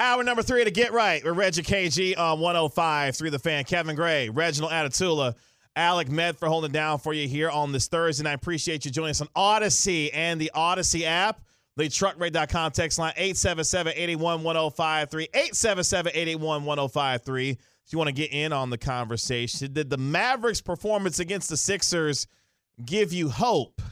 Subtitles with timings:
[0.00, 3.64] Hour number three to Get Right with Reggie KG on 105 through the fan.
[3.64, 5.34] Kevin Gray, Reginald Atatula,
[5.76, 8.22] Alec Medford holding down for you here on this Thursday.
[8.22, 11.42] And I appreciate you joining us on Audacy and the Audacy app.
[11.76, 15.24] The truckrate.com text line 877 81 1053.
[15.34, 17.50] 877 881 1053.
[17.50, 17.58] If
[17.92, 22.26] you want to get in on the conversation, did the Mavericks' performance against the Sixers
[22.82, 23.82] give you hope?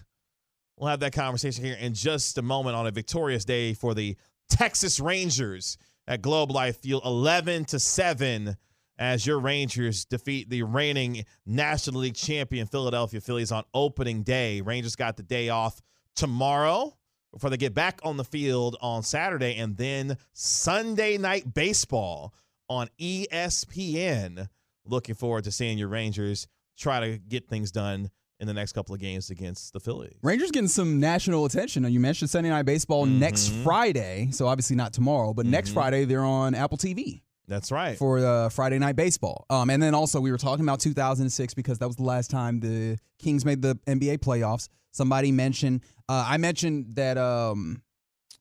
[0.79, 4.17] We'll have that conversation here in just a moment on a victorious day for the
[4.48, 5.77] Texas Rangers
[6.09, 8.56] at Globe Life Field 11 to 7
[8.98, 14.62] as your Rangers defeat the reigning National League champion Philadelphia Phillies on opening day.
[14.62, 15.81] Rangers got the day off
[16.17, 16.97] tomorrow
[17.31, 22.34] before they get back on the field on Saturday and then Sunday night baseball
[22.69, 24.48] on ESPN.
[24.86, 26.48] Looking forward to seeing your Rangers
[26.79, 30.14] try to get things done in the next couple of games against the Phillies.
[30.22, 31.91] Rangers getting some national attention.
[31.91, 36.25] You mentioned Sunday Night Baseball next Friday, so obviously not tomorrow, but next Friday they're
[36.25, 37.98] on Apple TV That's right.
[37.98, 39.45] for uh, Friday Night Baseball.
[39.50, 42.61] Um, and then also we were talking about 2006 because that was the last time
[42.61, 44.68] the Kings made the NBA playoffs.
[44.92, 47.18] Somebody mentioned, uh, I mentioned that.
[47.18, 47.83] Um,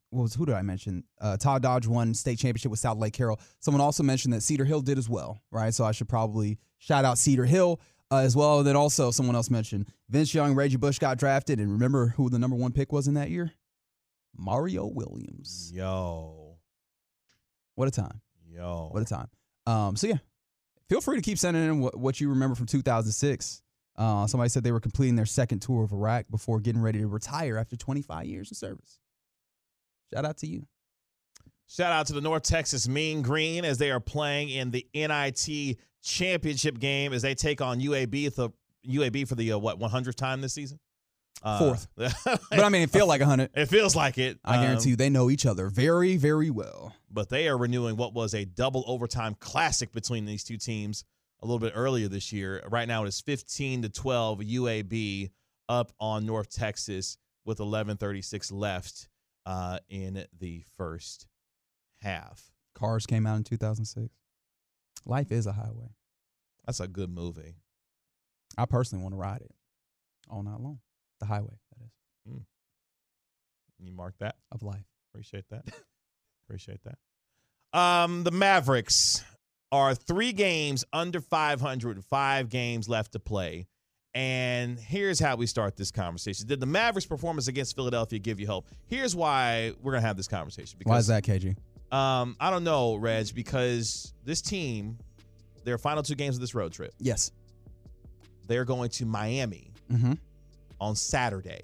[0.10, 1.04] what was who did I mention?
[1.20, 3.42] Uh, Todd Dodge won state championship with Southlake Carroll.
[3.60, 5.74] Someone also mentioned that Cedar Hill did as well, right?
[5.74, 7.82] So I should probably shout out Cedar Hill
[8.12, 8.60] uh, as well.
[8.60, 12.30] And then also someone else mentioned Vince Young, Reggie Bush got drafted, and remember who
[12.30, 13.52] the number one pick was in that year?
[14.36, 15.72] Mario Williams.
[15.74, 16.58] Yo.
[17.76, 18.22] What a time!
[18.50, 18.90] Yo.
[18.92, 19.28] What a time!
[19.68, 20.18] Um, so yeah,
[20.90, 23.62] feel free to keep sending in what, what you remember from 2006.
[23.96, 27.08] Uh, somebody said they were completing their second tour of Iraq before getting ready to
[27.08, 29.00] retire after 25 years of service.
[30.14, 30.68] Shout out to you.
[31.68, 35.78] Shout out to the North Texas Mean Green as they are playing in the NIT
[36.02, 38.50] championship game as they take on UAB the
[38.88, 40.80] UAB for the uh, what 100th time this season.
[41.44, 41.88] Uh, Fourth.
[41.96, 43.52] But I mean, it feels like 100.
[43.54, 44.40] it feels like it.
[44.46, 46.94] I guarantee Um, you they know each other very, very well.
[47.12, 51.04] but they are renewing what was a double overtime classic between these two teams
[51.42, 52.64] a little bit earlier this year.
[52.70, 55.32] Right now it is 15 to 12 UAB
[55.70, 59.10] up on North Texas with 11:36 left
[59.46, 61.28] uh, in the first
[62.02, 62.52] half.
[62.76, 64.10] Cars came out in 2006.
[65.06, 65.90] Life is a highway.
[66.66, 67.56] That's a good movie.
[68.58, 69.52] I personally want to ride it
[70.30, 70.80] all night long.
[71.20, 71.92] The highway, that is,
[72.30, 72.42] Mm.
[73.80, 74.36] You mark that.
[74.52, 74.84] of life.
[75.12, 75.64] Appreciate that.
[76.48, 76.98] Appreciate that.
[77.80, 79.24] Um, the Mavericks
[79.72, 83.68] are three games under 500, five games left to play.
[84.14, 86.48] And here's how we start this conversation.
[86.48, 88.66] Did the Mavericks' performance against Philadelphia give you hope?
[88.88, 90.80] Here's why we're gonna have this conversation.
[90.84, 91.56] Why is that, KG?
[91.92, 94.98] Um, I don't know, Reg, because this team,
[95.64, 97.32] their final two games of this road trip, Yes.
[98.48, 100.14] they're going to Miami Mm-hmm.
[100.82, 101.62] on Saturday.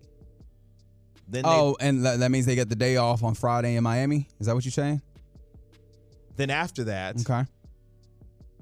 [1.27, 3.83] Then they, Oh, and that, that means they get the day off on Friday in
[3.83, 4.27] Miami.
[4.39, 5.01] Is that what you're saying?
[6.35, 7.45] then after that, Okay.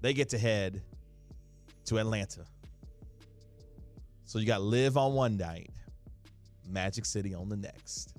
[0.01, 0.81] they get to head
[1.85, 2.43] to Atlanta.
[4.25, 5.69] So you got live on one night,
[6.67, 8.13] Magic City on the next.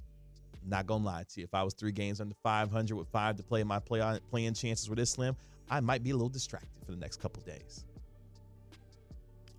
[0.67, 3.43] Not gonna lie to you, if I was three games under 500 with five to
[3.43, 5.36] play, my play playing chances were this slim.
[5.71, 7.84] I might be a little distracted for the next couple days.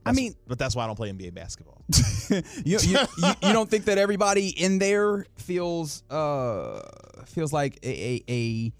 [0.06, 1.82] I mean- but that's why I don't play NBA basketball.
[2.30, 2.42] you,
[2.80, 6.82] you, you, you don't think that everybody in there feels uh
[7.26, 8.74] feels like a a, a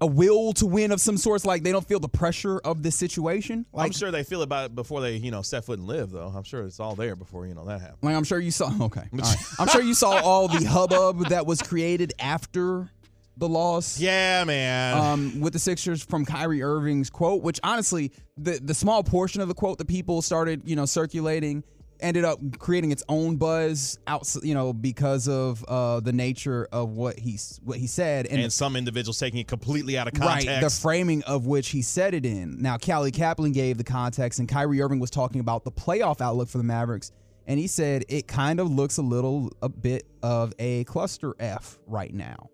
[0.00, 2.94] a will to win of some sorts like they don't feel the pressure of this
[2.96, 5.88] situation like I'm sure they feel about it before they, you know, set foot and
[5.88, 6.32] live, though.
[6.34, 8.02] I'm sure it's all there before you know that happens.
[8.02, 9.36] like I'm sure you saw okay right.
[9.58, 12.90] I'm sure you saw all the hubbub that was created after
[13.38, 14.96] the loss Yeah, man.
[14.96, 19.48] um, with the Sixers from Kyrie Irving's quote, which honestly, the the small portion of
[19.48, 21.62] the quote that people started, you know, circulating,
[22.00, 26.90] ended up creating its own buzz out, you know, because of uh, the nature of
[26.90, 30.48] what he what he said, and, and, some individuals taking it completely out of context.
[30.48, 32.60] Right, the framing of which he said it in.
[32.60, 36.48] Now, Callie Caplan gave the context, and Kyrie Irving was talking about the playoff outlook
[36.48, 37.12] for the Mavericks,
[37.46, 41.78] and he said it kind of looks a little a bit of a cluster F
[41.86, 42.50] right now.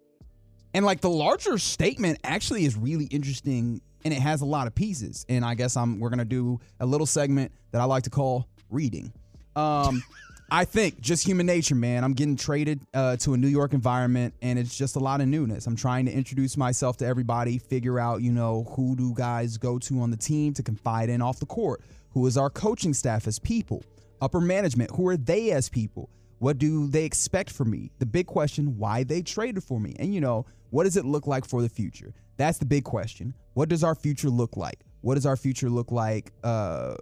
[0.74, 4.74] And like the larger statement actually is really interesting and it has a lot of
[4.74, 5.24] pieces.
[5.28, 8.48] And I guess I'm we're gonna do a little segment that I like to call
[8.70, 9.12] reading.
[9.56, 10.02] Um,
[10.54, 12.04] I think just human nature, man.
[12.04, 15.28] I'm getting traded uh, to a New York environment, and it's just a lot of
[15.28, 15.66] newness.
[15.66, 19.78] I'm trying to introduce myself to everybody, figure out, you know, who do guys go
[19.78, 21.80] to on the team to confide in off the court?
[22.10, 23.82] Who is our coaching staff as people?
[24.20, 26.10] Upper management, who are they as people?
[26.38, 27.90] What do they expect from me?
[27.98, 29.96] The big question, why they traded for me?
[29.98, 32.12] And, you know, what does it look like for the future?
[32.36, 33.32] That's the big question.
[33.54, 34.80] What does our future look like?
[35.02, 36.32] What does our future look like?
[36.42, 36.94] Uh,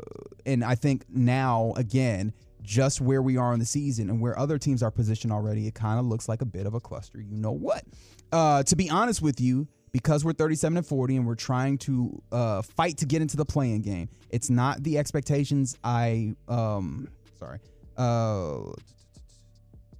[0.45, 2.33] and I think now, again,
[2.63, 5.75] just where we are in the season and where other teams are positioned already, it
[5.75, 7.21] kind of looks like a bit of a cluster.
[7.21, 7.85] You know what?
[8.33, 12.23] Uh, to be honest with you, because we're 37 and 40 and we're trying to
[12.33, 17.09] uh, fight to get into the playing game, it's not the expectations I um
[17.39, 17.59] sorry.
[17.97, 18.73] Uh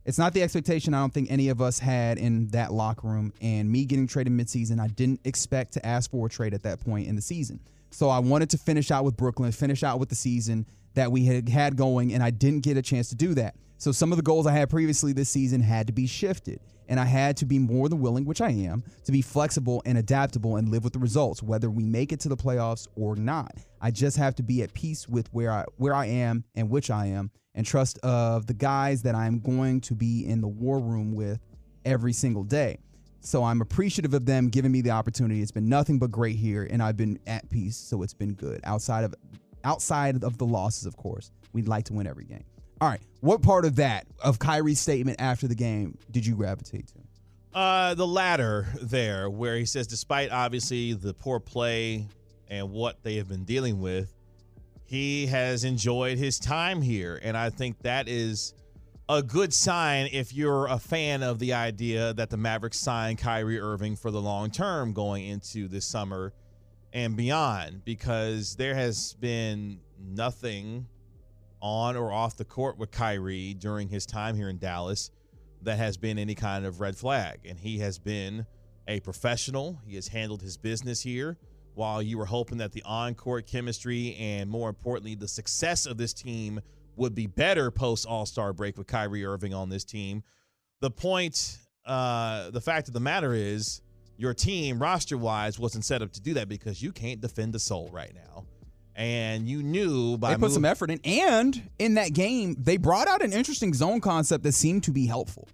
[0.05, 3.33] it's not the expectation I don't think any of us had in that locker room.
[3.43, 6.81] And me getting traded midseason, I didn't expect to ask for a trade at that
[6.81, 7.61] point in the season.
[7.91, 11.25] So I wanted to finish out with Brooklyn, finish out with the season that we
[11.25, 13.57] had had going, and I didn't get a chance to do that.
[13.79, 16.61] So some of the goals I had previously this season had to be shifted.
[16.89, 19.97] And I had to be more than willing, which I am, to be flexible and
[19.97, 23.53] adaptable and live with the results, whether we make it to the playoffs or not.
[23.81, 26.91] I just have to be at peace with where I where I am and which
[26.91, 30.81] I am, and trust of the guys that I'm going to be in the war
[30.81, 31.39] room with
[31.85, 32.79] every single day.
[33.21, 35.43] So I'm appreciative of them giving me the opportunity.
[35.43, 38.61] It's been nothing but great here, and I've been at peace, so it's been good.
[38.65, 39.15] Outside of
[39.63, 42.45] outside of the losses, of course, we'd like to win every game.
[42.81, 43.01] All right.
[43.21, 46.95] What part of that, of Kyrie's statement after the game, did you gravitate to?
[47.53, 52.07] Uh, the latter there, where he says, despite obviously the poor play
[52.49, 54.15] and what they have been dealing with,
[54.87, 57.21] he has enjoyed his time here.
[57.23, 58.55] And I think that is
[59.11, 63.59] a good sign if you're a fan of the idea that the Mavericks sign Kyrie
[63.59, 66.33] Irving for the long term going into this summer
[66.93, 70.87] and beyond, because there has been nothing
[71.61, 75.11] on or off the court with Kyrie during his time here in Dallas
[75.63, 77.41] that has been any kind of red flag.
[77.45, 78.47] And he has been
[78.87, 79.81] a professional.
[79.85, 81.37] He has handled his business here
[81.75, 85.97] while you were hoping that the on court chemistry and more importantly, the success of
[85.97, 86.61] this team
[87.01, 90.23] would be better post All Star break with Kyrie Irving on this team.
[90.81, 93.83] The point, uh, the fact of the matter is,
[94.17, 97.59] your team roster wise wasn't set up to do that because you can't defend the
[97.59, 98.45] soul right now
[99.01, 103.09] and you knew by they put some effort in, and in that game they brought
[103.09, 105.49] out an interesting zone concept that seemed to be helpful.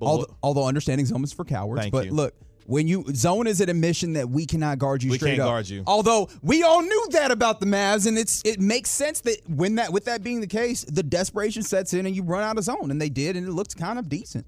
[0.00, 2.12] although, although, understanding zone is for cowards, but you.
[2.12, 2.34] look,
[2.66, 5.48] when you zone is an admission that we cannot guard you we straight can't up.
[5.48, 5.84] guard you.
[5.86, 9.76] Although we all knew that about the Mavs, and it's it makes sense that when
[9.76, 12.64] that with that being the case, the desperation sets in and you run out of
[12.64, 14.46] zone, and they did, and it looked kind of decent.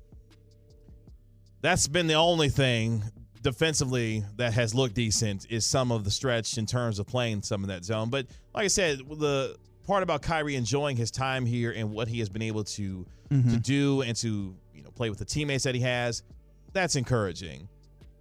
[1.61, 3.03] That's been the only thing
[3.43, 7.63] defensively that has looked decent is some of the stretch in terms of playing some
[7.63, 8.11] of that zone.
[8.11, 9.57] But like I said, the
[9.87, 13.51] part about Kyrie enjoying his time here and what he has been able to mm-hmm.
[13.51, 16.23] to do and to you know play with the teammates that he has,
[16.73, 17.69] that's encouraging.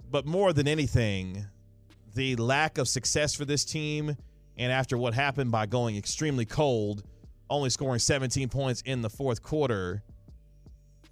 [0.09, 1.45] But more than anything,
[2.16, 4.16] the lack of success for this team
[4.57, 7.04] and after what happened by going extremely cold,
[7.49, 10.04] only scoring 17 points in the fourth quarter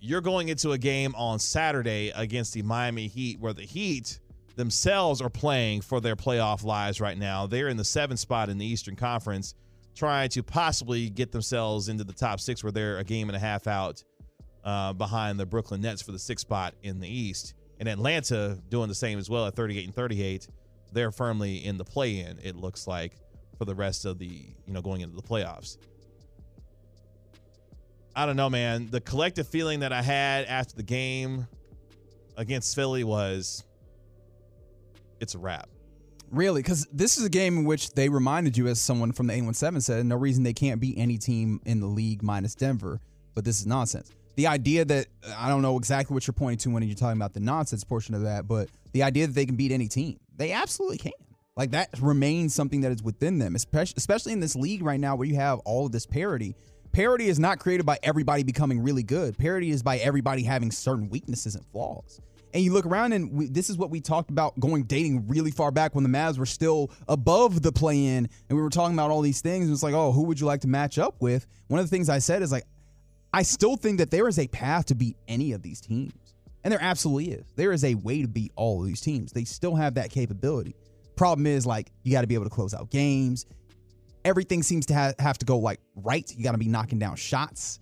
[0.05, 4.19] you're going into a game on Saturday against the Miami Heat, where the Heat
[4.55, 7.47] themselves are playing for their playoff lives right now.
[7.47, 9.55] They're in the seventh spot in the Eastern Conference,
[9.95, 13.39] trying to possibly get themselves into the top six, where they're a game and a
[13.39, 14.03] half out
[14.63, 17.54] uh, behind the Brooklyn Nets for the sixth spot in the East.
[17.79, 20.47] And Atlanta doing the same as well at 38 and 38.
[20.93, 22.39] They're firmly in the play-in.
[22.41, 23.13] It looks like
[23.57, 25.77] for the rest of the you know going into the playoffs.
[28.15, 28.87] I don't know, man.
[28.89, 31.47] The collective feeling that I had after the game
[32.37, 33.63] against Philly was
[35.19, 35.67] it's a wrap.
[36.31, 36.61] Really?
[36.61, 39.81] Because this is a game in which they reminded you, as someone from the 817
[39.81, 42.99] said, no reason they can't beat any team in the league minus Denver.
[43.35, 44.11] But this is nonsense.
[44.35, 47.17] The idea that uh, I don't know exactly what you're pointing to when you're talking
[47.17, 50.19] about the nonsense portion of that, but the idea that they can beat any team,
[50.35, 51.13] they absolutely can.
[51.55, 55.27] Like that remains something that is within them, especially in this league right now where
[55.27, 56.55] you have all of this parity
[56.95, 59.37] parity is not created by everybody becoming really good.
[59.37, 62.21] Parity is by everybody having certain weaknesses and flaws.
[62.53, 65.51] And you look around, and we, this is what we talked about going dating really
[65.51, 68.95] far back when the Mavs were still above the play in, and we were talking
[68.95, 69.65] about all these things.
[69.65, 71.45] And it's like, oh, who would you like to match up with?
[71.67, 72.63] One of the things I said is like,
[73.35, 76.13] I still think that there is a path to beat any of these teams.
[76.63, 77.45] And there absolutely is.
[77.57, 79.33] There is a way to beat all of these teams.
[79.33, 80.73] They still have that capability.
[81.17, 83.45] Problem is, like, you got to be able to close out games.
[84.23, 86.33] Everything seems to ha- have to go like right.
[86.33, 87.81] You got to be knocking down shots.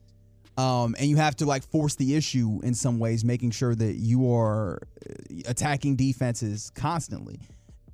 [0.58, 3.94] Um, and you have to like force the issue in some ways, making sure that
[3.98, 5.14] you are uh,
[5.46, 7.40] attacking defenses constantly.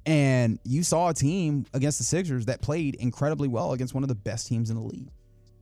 [0.06, 4.08] And you saw a team against the Sixers that played incredibly well against one of
[4.08, 5.10] the best teams in the league.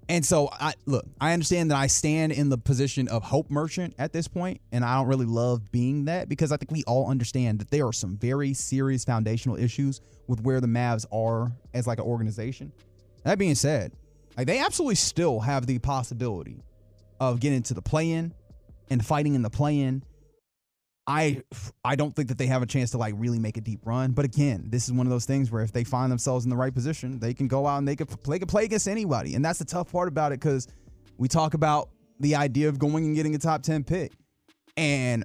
[0.10, 3.94] And so I look, I understand that I stand in the position of hope merchant
[3.98, 7.10] at this point, and I don't really love being that because I think we all
[7.10, 11.88] understand that there are some very serious foundational issues with where the Mavs are as
[11.88, 12.72] like an organization.
[13.24, 13.92] That being said,
[14.38, 16.64] like they absolutely still have the possibility
[17.20, 18.34] of getting to the play-in
[18.90, 20.04] and fighting in the play-in.
[21.08, 21.42] I
[21.86, 24.12] I don't think that they have a chance to like really make a deep run.
[24.12, 26.58] But again, this is one of those things where if they find themselves in the
[26.58, 29.36] right position, they can go out and they can play, can play against anybody.
[29.36, 30.68] And that's the tough part about it because
[31.18, 34.12] we talk about the idea of going and getting a top 10 pick.
[34.76, 35.24] And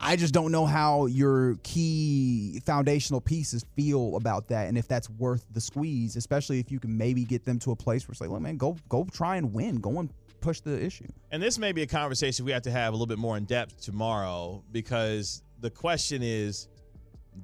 [0.00, 5.08] I just don't know how your key foundational pieces feel about that and if that's
[5.08, 8.20] worth the squeeze, especially if you can maybe get them to a place where it's
[8.20, 9.76] like, look, man, go go try and win.
[9.76, 10.10] Go and
[10.46, 11.08] push the issue.
[11.32, 13.46] And this may be a conversation we have to have a little bit more in
[13.46, 16.68] depth tomorrow because the question is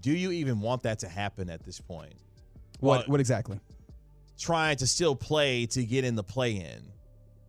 [0.00, 2.14] do you even want that to happen at this point?
[2.78, 3.58] What Well, what exactly?
[4.38, 6.82] trying to still play to get in the play in,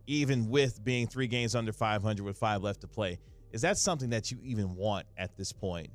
[0.08, 3.18] even with being three games under 500 with five left to play.
[3.52, 5.90] Is that something that you even want at this point,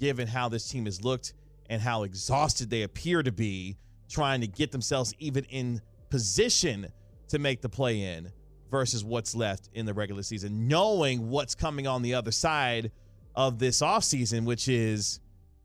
[0.00, 1.34] given how this team has looked
[1.68, 3.76] and how exhausted they appear to be
[4.08, 6.90] trying to get themselves even in position
[7.28, 8.30] to make the play in
[8.72, 12.90] versus what's left in the regular season, knowing what's coming on the other side
[13.36, 15.20] of this offseason, which is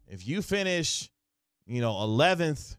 [0.10, 1.10] if you finish,
[1.66, 2.76] you know, 11th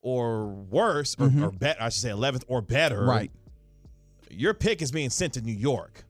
[0.00, 1.42] or worse, or, Mhm.
[1.42, 3.30] or bet I should say 11th or better, Right.
[4.30, 6.04] your pick is being sent to New York,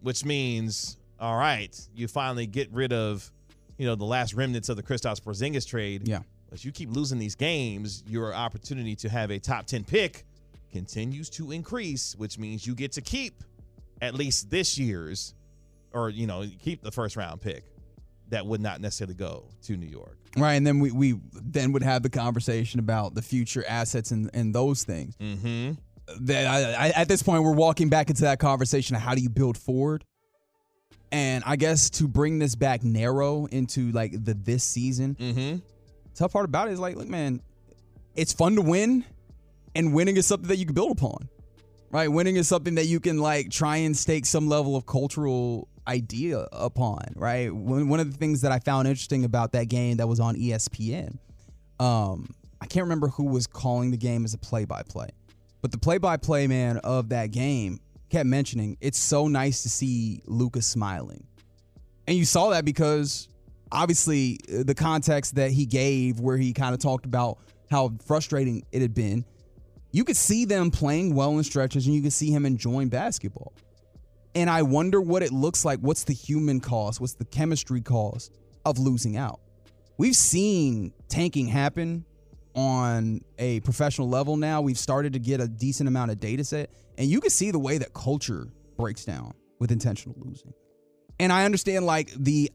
[0.00, 3.32] which means, all right, you finally get rid of,
[3.76, 6.06] you know, the last remnants of the Kristaps Porzingis trade.
[6.06, 6.22] Yeah.
[6.48, 10.24] But you keep losing these games, your opportunity to have a top 10 pick
[10.74, 13.44] continues to increase, which means you get to keep
[14.02, 15.34] at least this year's,
[15.92, 17.62] or, you know, keep the first round pick
[18.30, 20.18] that would not necessarily go to New York.
[20.36, 24.28] Right, and then we, we then would have the conversation about the future assets and,
[24.34, 25.14] and those things.
[25.18, 25.72] Mm-hmm.
[26.26, 29.22] That I, I, at this point, we're walking back into that conversation of how do
[29.22, 30.04] you build forward.
[31.12, 35.58] And I guess to bring this back narrow into like the this season, Mm-hmm.
[36.16, 37.40] tough part about it is like, look, man,
[38.16, 39.04] it's fun to win,
[39.74, 41.28] and winning is something that you can build upon.
[41.90, 45.68] Right, winning is something that you can like try and stake some level of cultural
[45.86, 47.00] idea upon.
[47.14, 50.34] Right, one of the things that I found interesting about that game that was on
[50.34, 51.18] ESPN,
[51.78, 55.08] um, I can't remember who was calling the game as a play-by-play,
[55.62, 57.78] but the play-by-play man of that game
[58.10, 61.24] kept mentioning it's so nice to see Luka's smiling.
[62.06, 63.28] And you saw that because
[63.70, 67.38] obviously uh, the context that he gave, where he kind of talked about
[67.70, 69.24] how frustrating it had been,
[69.94, 73.52] you could see them playing well in stretches and you could see him enjoying basketball.
[74.34, 75.78] And I wonder what it looks like.
[75.78, 77.00] What's the human cost?
[77.00, 79.38] What's the chemistry cost of losing out?
[79.96, 82.04] We've seen tanking happen
[82.56, 84.62] on a professional level now.
[84.62, 87.60] We've started to get a decent amount of data set, and you can see the
[87.60, 90.54] way that culture breaks down with intentional losing.
[91.20, 92.50] And I understand like the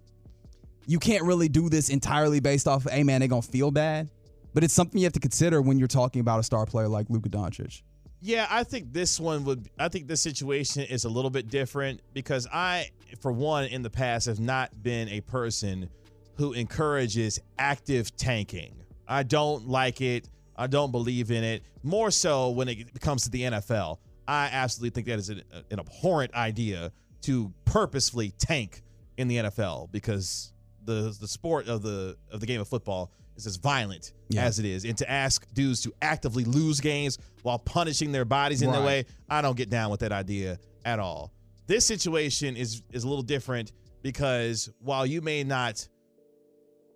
[0.88, 4.10] you can't really do this entirely based off of, hey man, they're gonna feel bad.
[4.54, 7.10] But it's something you have to consider when you're talking about a star player like
[7.10, 7.84] Luka Doncic.
[8.22, 9.70] Yeah, I think this one would.
[9.80, 12.90] I think this situation is a little bit different because I,
[13.22, 15.90] for one, in the past have not been a person
[16.36, 18.76] who encourages active tanking.
[19.08, 20.30] I don't like it.
[20.58, 21.64] I don't believe in it.
[21.84, 24.00] More so when it comes to the NFL.
[24.28, 26.92] I absolutely think that is an, uh, an abhorrent idea
[27.22, 28.84] to purposefully tank
[29.18, 30.54] in the NFL because
[30.86, 34.46] the the sport of the of the game of football is as violent Yeah.
[34.46, 38.62] as it is, and to ask dudes to actively lose games while punishing their bodies
[38.62, 38.86] in the Right.
[38.86, 41.32] way, I don't get down with that idea at all.
[41.68, 45.88] This situation is is a little different because while you may not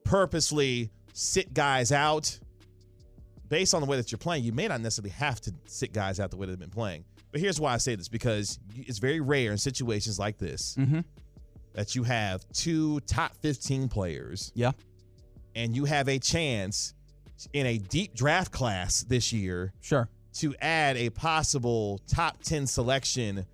[0.04, 2.40] purposely sit guys out
[3.50, 6.20] based on the way that you're playing, you may not necessarily have to sit guys
[6.20, 7.06] out the way they've been playing.
[7.32, 11.00] But here's why I say this because it's very rare in situations like this Mm-hmm.
[11.74, 14.72] that you have two top 15 players Yeah.
[15.56, 16.94] And you have a chance
[17.54, 20.10] in a deep draft class this year Sure.
[20.34, 23.46] to add a possible top 10 selection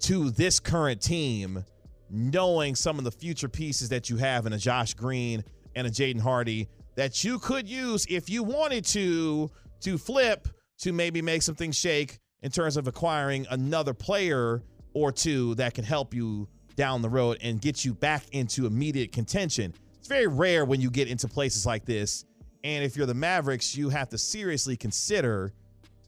[0.00, 1.64] to this current team
[2.10, 5.42] knowing some of the future pieces that you have in a Josh Green
[5.74, 10.92] and a Jaden Hardy that you could use if you wanted to to flip to
[10.92, 16.14] maybe make something shake in terms of acquiring another player or two that can help
[16.14, 16.46] you
[16.76, 19.74] down the road and get you back into immediate contention.
[20.04, 22.26] It's very rare when you get into places like this.
[22.62, 25.54] And if you're the Mavericks, you have to seriously consider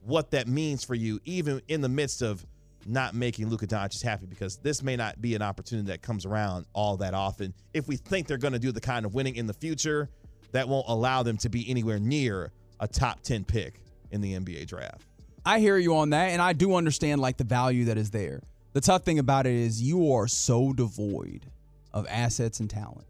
[0.03, 2.45] what that means for you, even in the midst of
[2.85, 6.67] not making Luka Doncic happy, because this may not be an opportunity that comes around
[6.73, 7.55] all that often.
[7.73, 10.11] If we think they're going to do the kind of winning in the future,
[10.51, 14.67] that won't allow them to be anywhere near a top 10 pick in the NBA
[14.67, 15.07] draft.
[15.43, 18.43] I hear you on that, and I do understand like the value that is there.
[18.73, 21.47] The tough thing about it is you are so devoid
[21.95, 23.07] of assets and talent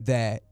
[0.00, 0.42] that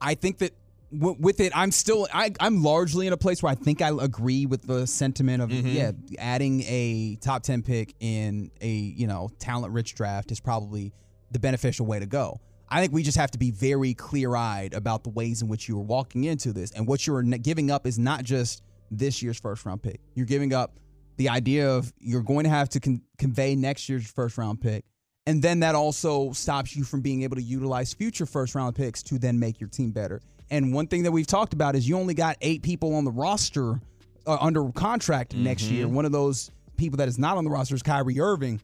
[0.00, 0.52] I think that
[0.92, 3.88] w- with it, I'm still I, I'm largely in a place where I think I
[3.88, 5.74] agree with the sentiment of Mhm.
[5.74, 10.92] yeah, adding a top ten pick in a you know talent rich draft is probably
[11.30, 12.40] the beneficial way to go.
[12.68, 15.68] I think we just have to be very clear eyed about the ways in which
[15.68, 19.38] you are walking into this, and what you're giving up is not just this year's
[19.38, 20.00] first round pick.
[20.14, 20.78] You're giving up
[21.16, 24.84] the idea of you're going to have to con- convey next year's first round pick.
[25.26, 29.02] And then that also stops you from being able to utilize future first round picks
[29.04, 30.20] to then make your team better.
[30.50, 33.10] And one thing that we've talked about is you only got eight people on the
[33.10, 33.80] roster
[34.26, 35.88] uh, under contract next year.
[35.88, 38.60] One of those people that is not on the roster is Kyrie Irving.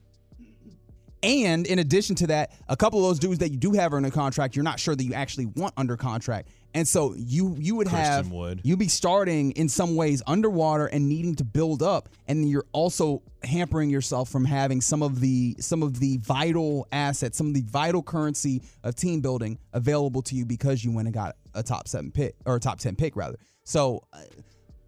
[1.22, 4.10] And in addition to that, a couple of those dudes that you do have under
[4.10, 6.48] contract, you're not sure that you actually want under contract.
[6.74, 8.60] And so you you would have Wood.
[8.62, 13.22] you'd be starting in some ways underwater and needing to build up, and you're also
[13.42, 17.62] hampering yourself from having some of the some of the vital assets, some of the
[17.62, 21.88] vital currency of team building available to you because you went and got a top
[21.88, 23.38] seven pick or a top ten pick rather.
[23.64, 24.04] So.
[24.12, 24.18] uh,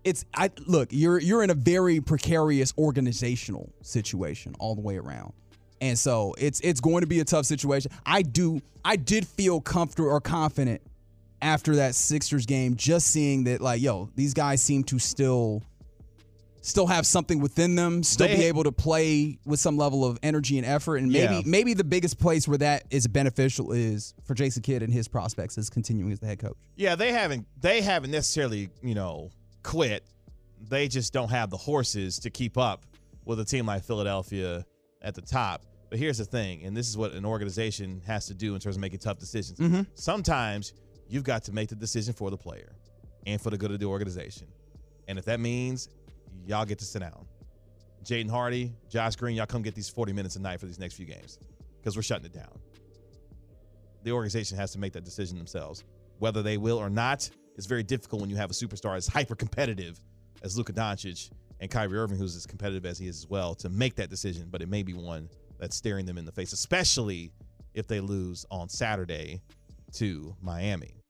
[0.05, 5.33] it's I look, you're you're in a very precarious organizational situation all the way around.
[5.81, 7.93] And so it's it's going to be a tough situation.
[8.05, 10.83] I do I did feel comfortable or confident
[11.43, 15.63] after that Sixers game, just seeing that like, yo, these guys seem to still
[16.65, 20.59] still have something within them, still be able to play with some level of energy
[20.59, 20.99] and effort.
[20.99, 21.43] And maybe Yeah.
[21.45, 25.59] maybe the biggest place where that is beneficial is for Jason Kidd and his prospects
[25.59, 26.57] is continuing as the head coach.
[26.77, 29.31] Yeah, they haven't they haven't necessarily, you know,
[29.65, 30.05] quit.
[30.69, 32.87] They just don't have the horses to keep up
[33.25, 34.65] with a team like Philadelphia
[35.03, 35.65] at the top.
[35.91, 38.77] But here's the thing, and this is what an organization has to do in terms
[38.77, 39.59] of making tough decisions.
[39.59, 39.83] Mm-hmm.
[39.95, 40.73] Sometimes
[41.13, 42.73] you've got to make the decision for the player
[43.27, 44.47] and for the good of the organization.
[45.09, 45.91] And if that means
[46.47, 47.27] y'all get to sit down.
[48.03, 50.95] Jaden Hardy, Josh Green, y'all come get these 40 minutes a night for these next
[50.95, 51.39] few games
[51.79, 52.59] because we're shutting it down.
[54.05, 55.85] The organization has to make that decision themselves.
[56.19, 59.37] Whether they will or not is very difficult when you have a superstar as hyper
[59.37, 60.01] competitive
[60.43, 63.69] as Luka Doncic and Kyrie Irving, who's as competitive as he is as well, to
[63.69, 64.49] make that decision.
[64.51, 67.31] But it may be one that's staring them in the face, especially
[67.75, 69.43] if they lose on Saturday
[69.93, 71.02] to Miami.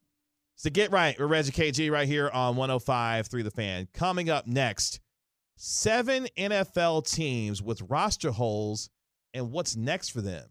[0.62, 3.88] So get right with Reggie KG right here on 105 through the fan.
[3.92, 5.01] Coming up next,
[5.57, 8.88] seven NFL teams with roster holes,
[9.35, 10.46] and what's next for them?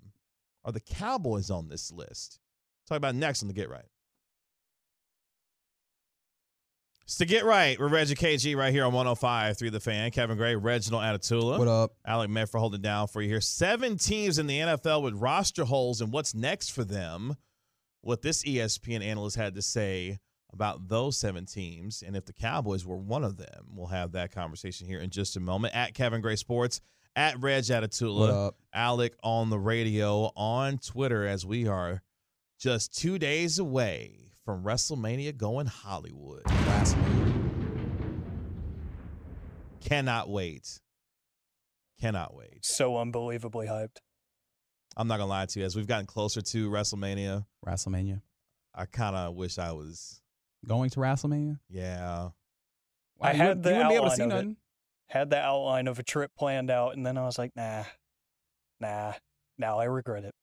[0.66, 2.42] Are the Cowboys on this list?
[2.90, 3.86] Talk about next on the Get Right.
[7.04, 10.12] It's the Get Right with Reggie KG right here on 105 through the fan.
[10.12, 11.58] Kevin Gray, Reginald Atatula.
[11.58, 11.92] What up?
[12.06, 13.40] Alec Medford holding down for you here.
[13.40, 17.38] Seven teams in the NFL with roster holes, and what's next for them?
[18.02, 20.20] What this ESPN analyst had to say
[20.54, 23.68] about those seven teams, and if the Cowboys were one of them.
[23.74, 25.76] We'll have that conversation here in just a moment.
[25.76, 26.82] At Kevin Gray Sports,
[27.16, 28.52] at Reg What Atatula.
[28.74, 32.02] Alec on the radio, on Twitter, as we are
[32.60, 36.44] just two days away from WrestleMania going Hollywood.
[39.82, 40.80] Cannot wait.
[42.00, 42.66] Cannot wait.
[42.66, 43.98] So unbelievably hyped.
[44.98, 45.66] I'm not gonna lie to you.
[45.66, 48.22] As we've gotten closer to WrestleMania, WrestleMania.
[48.76, 50.22] I kind of wish I was.
[50.68, 51.60] Going to WrestleMania?
[51.70, 52.30] Yeah,
[53.20, 54.58] I you had wouldn't- the you wouldn't be able to outline see of it.
[55.08, 57.84] Had the outline of a trip planned out, and then I was like, nah,
[58.80, 59.14] nah.
[59.58, 60.34] Now I regret it.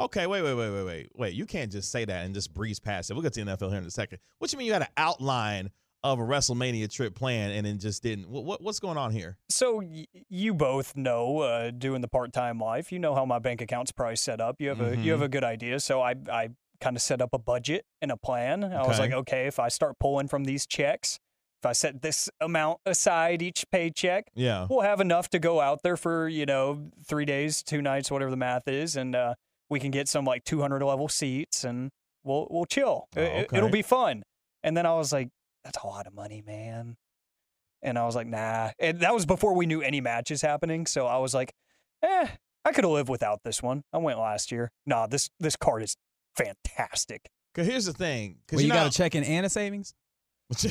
[0.00, 1.34] Okay, wait, wait, wait, wait, wait, wait.
[1.34, 3.14] You can't just say that and just breeze past it.
[3.14, 4.18] We'll get to the NFL here in a second.
[4.38, 5.70] What do you mean you had an outline
[6.04, 8.28] of a WrestleMania trip plan and then just didn't?
[8.28, 9.36] What, what what's going on here?
[9.48, 13.60] So y- you both know, uh, doing the part-time life, you know how my bank
[13.60, 14.56] account's probably set up.
[14.60, 15.80] You have a you have a good idea.
[15.80, 18.62] So I I kind of set up a budget and a plan.
[18.64, 21.18] I was like, okay, if I start pulling from these checks,
[21.60, 25.82] if I set this amount aside each paycheck, Yeah, we'll have enough to go out
[25.82, 29.34] there for you know three days, two nights, whatever the math is, and uh,
[29.68, 31.90] we can get some like 200 level seats, and
[32.22, 33.08] we'll we'll chill.
[33.16, 34.22] Oh, It- It'll be fun.
[34.62, 35.28] And then I was like,
[35.64, 36.96] that's a lot of money, man.
[37.82, 38.70] And I was like, nah.
[38.78, 40.86] And that was before we knew any matches happening.
[40.86, 41.52] So I was like,
[42.02, 42.28] eh,
[42.64, 43.82] I could have lived without this one.
[43.92, 44.70] I went last year.
[44.84, 45.96] Nah, this this card is
[46.36, 47.30] fantastic.
[47.54, 48.38] Cause here's the thing.
[48.48, 49.94] Cause Well, you know, got to check in and a savings.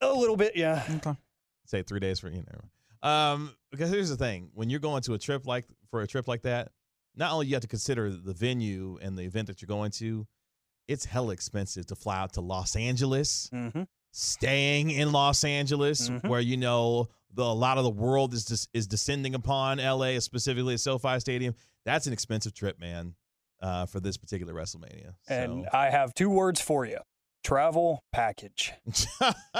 [0.00, 0.84] A little bit, yeah.
[0.96, 1.16] Okay.
[1.64, 3.08] say three days for you know.
[3.08, 6.26] Um, because here's the thing: when you're going to a trip like for a trip
[6.26, 6.72] like that,
[7.14, 10.26] not only you have to consider the venue and the event that you're going to,
[10.88, 13.82] it's hella expensive to fly out to Los Angeles, Mm-hmm.
[14.12, 16.28] staying in Los Angeles, Mhm.
[16.28, 20.18] where you know the a lot of the world is just is descending upon LA,
[20.20, 21.54] specifically at SoFi Stadium.
[21.84, 23.14] That's an expensive trip, man,
[23.60, 25.14] uh, for this particular WrestleMania.
[25.28, 26.98] And I have two words for you:
[27.42, 28.72] travel package.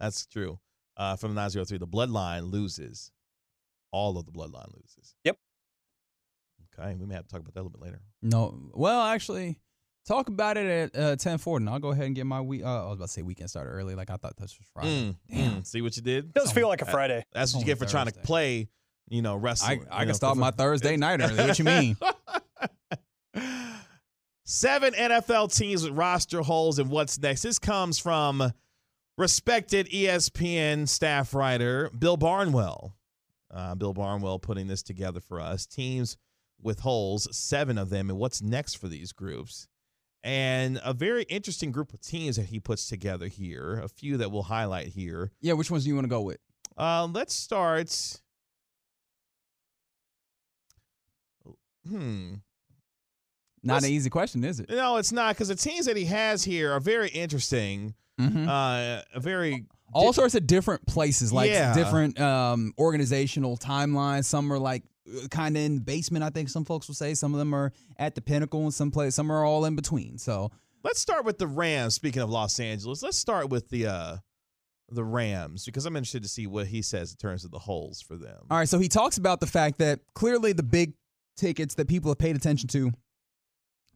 [0.00, 0.58] That's true.
[0.96, 3.10] Uh, from the 903, the bloodline loses.
[3.92, 5.14] All of the bloodline loses.
[5.24, 5.36] Yep.
[6.78, 8.00] Okay, we may have to talk about that a little bit later.
[8.22, 8.70] No.
[8.74, 9.58] Well, actually,
[10.06, 12.62] talk about it at uh, ten forty, and I'll go ahead and get my week.
[12.64, 14.88] Uh, I was about to say weekend started early, like I thought this was Friday.
[15.10, 15.50] Mm, Damn.
[15.62, 15.66] mm.
[15.66, 16.26] See what you did?
[16.26, 17.24] It does feel like a Friday.
[17.32, 18.68] That's what you get for trying to play,
[19.08, 19.68] you know, wrestle.
[19.68, 21.36] I, I can start for- my Thursday night early.
[21.36, 21.96] What you mean?
[24.44, 27.42] Seven NFL teams with roster holes and what's next.
[27.42, 28.52] This comes from
[29.16, 32.96] respected ESPN staff writer Bill Barnwell.
[33.50, 35.64] Uh, Bill Barnwell putting this together for us.
[35.66, 36.16] Teams
[36.60, 39.68] with holes, seven of them, and what's next for these groups.
[40.24, 43.80] And a very interesting group of teams that he puts together here.
[43.82, 45.32] A few that we'll highlight here.
[45.40, 46.38] Yeah, which ones do you want to go with?
[46.78, 48.20] Uh, let's start.
[51.88, 52.34] Hmm.
[53.64, 54.70] Not Let's- an easy question, is it?
[54.70, 57.94] No, it's not because the teams that he has here are very interesting.
[58.20, 58.48] Mm-hmm.
[58.48, 61.74] Uh, a very All sorts of different places, like Yeah.
[61.74, 64.24] different um, organizational timelines.
[64.24, 64.82] Some are like
[65.30, 66.24] kind of in the basement.
[66.24, 67.14] I think some folks will say.
[67.14, 70.18] Some of them are at the pinnacle, and some place some are all in between.
[70.18, 70.50] So
[70.84, 71.94] Let's start with the Rams.
[71.94, 74.16] Speaking of Los Angeles, let's start with the uh,
[74.90, 78.02] the Rams because I'm interested to see what he says in terms of the holes
[78.02, 78.38] for them.
[78.50, 80.94] All right, so he talks about the fact that clearly the big
[81.36, 82.90] tickets that people have paid attention to,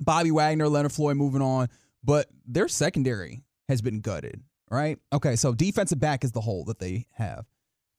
[0.00, 1.68] Bobby Wagner, Leonard Floyd moving on,
[2.04, 4.98] but their secondary has been gutted, right?
[5.12, 7.46] Okay, so defensive back is the hole that they have.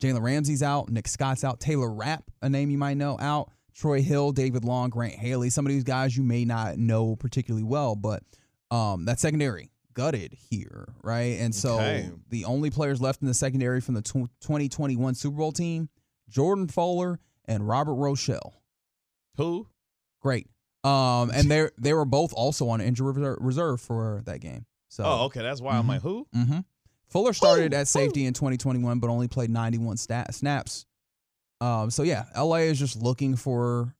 [0.01, 4.01] Jalen Ramsey's out, Nick Scott's out, Taylor Rapp, a name you might know, out, Troy
[4.01, 7.95] Hill, David Long, Grant Haley, some of these guys you may not know particularly well,
[7.95, 8.23] but
[8.71, 11.39] um, that secondary gutted here, right?
[11.39, 12.09] And so Okay.
[12.29, 15.89] the only players left in the secondary from the 2021 Super Bowl team,
[16.29, 18.53] Jordan Fuller and Robert Rochell.
[19.37, 19.67] Who?
[20.21, 20.47] Great.
[20.83, 24.65] Um, and they they were both also on injury reserve for that game.
[24.89, 25.41] So, Oh, okay.
[25.41, 25.89] That's why I'm Mhm.
[25.89, 26.27] like, who?
[26.33, 26.59] hmm
[27.09, 30.85] Fuller started at safety in 2021, but only played 91 stat- snaps.
[31.61, 33.95] Um, so yeah, LA is just looking for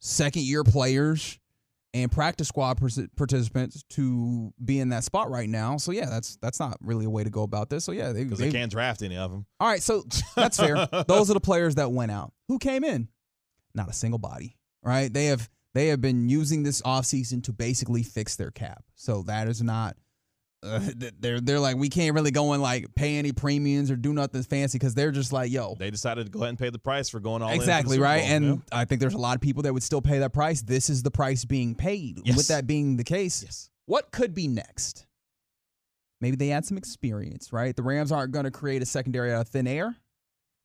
[0.00, 1.38] second year players
[1.94, 5.76] and practice squad pers- participants to be in that spot right now.
[5.76, 7.84] So yeah, that's that's not really a way to go about this.
[7.84, 9.46] So yeah, they, Because they they can't draft any of them.
[9.60, 10.04] all right, so
[10.36, 10.86] that's fair.
[11.06, 12.32] Those are the players that went out.
[12.48, 13.08] Who came in?
[13.74, 15.12] Not a single body, right?
[15.12, 18.84] They have they have been using this offseason to basically fix their cap.
[18.94, 19.96] So that is not
[20.62, 20.80] uh,
[21.20, 24.42] they're they're like we can't really go and like pay any premiums or do nothing
[24.42, 27.08] fancy because they're just like yo They decided to go ahead and pay the price
[27.08, 28.78] for going all exactly right Bowl, and yeah.
[28.80, 31.02] i think there's a lot of people that would still pay that price this is
[31.02, 32.36] the price being paid Yes.
[32.36, 33.70] with that being the case yes.
[33.86, 35.06] what could be next
[36.20, 39.40] maybe they add some experience right the rams aren't going to create a secondary out
[39.42, 39.96] of thin air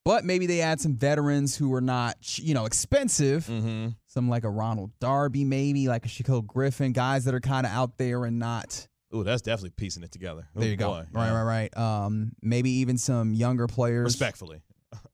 [0.06, 3.88] but maybe they add some veterans who are not you know expensive Mm-hmm.
[4.06, 7.72] some like a ronald darby maybe like a shaquille griffin guys that are kind of
[7.72, 10.48] out there and not Ooh, that's definitely piecing it together.
[10.56, 11.42] Ooh, there you go boy, right yeah.
[11.42, 14.62] right right um maybe even some younger players Respectfully.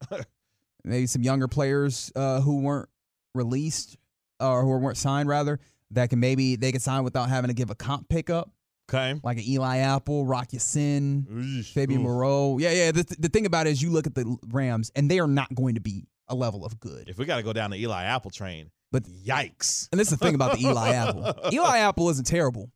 [0.84, 2.90] maybe some younger players uh, who weren't
[3.34, 3.98] released
[4.40, 5.60] or who weren't signed rather
[5.92, 8.50] that can maybe they can sign without having to give a comp pickup
[8.90, 9.18] Okay.
[9.24, 11.64] like an Eli Apple, Rock Ya-Sin.
[11.74, 12.04] Fabian Ooh.
[12.04, 12.58] Moreau.
[12.60, 12.92] Yeah, yeah.
[12.92, 15.56] The, the thing about it is you look at the Rams and they are not
[15.56, 17.08] going to be a level of good.
[17.08, 19.88] If we got to go down the Eli Apple train, But yikes.
[19.94, 21.34] and this is the thing about the Eli Apple.
[21.54, 22.72] Eli Apple isn't terrible,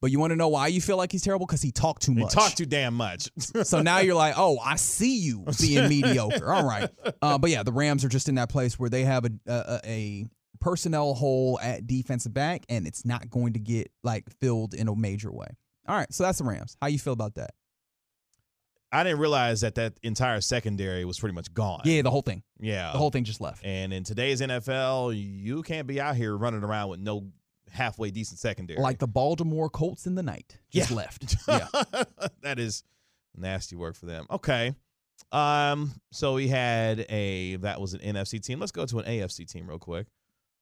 [0.00, 2.12] but you want to know why you feel like he's terrible because he talked too
[2.12, 2.32] He much.
[2.32, 3.30] talk too damn much.
[3.64, 6.52] So now you're like, oh, I see you being mediocre.
[6.52, 6.88] All right,
[7.22, 9.80] uh, but yeah, the Rams are just in that place where they have a, a
[9.84, 10.26] a
[10.60, 14.94] personnel hole at defensive back, and it's not going to get like filled in a
[14.96, 15.48] major way.
[15.88, 16.76] All right, so that's the Rams.
[16.80, 17.50] How you feel about that?
[18.92, 21.82] I didn't realize that that entire secondary was pretty much gone.
[21.84, 22.42] Yeah, the whole thing.
[22.58, 22.90] Yeah.
[22.90, 23.64] The whole thing just left.
[23.64, 27.28] And in today's NFL, you can't be out here running around with no
[27.70, 28.78] halfway decent secondary.
[28.80, 30.96] Like the Baltimore Colts in the night, just Yeah.
[30.96, 31.36] left.
[31.48, 31.66] Yeah.
[32.42, 32.84] that is
[33.36, 34.26] nasty work for them.
[34.30, 34.74] Okay.
[35.32, 38.58] Um, so we had a that was an NFC team.
[38.58, 40.06] Let's go to an AFC team real quick.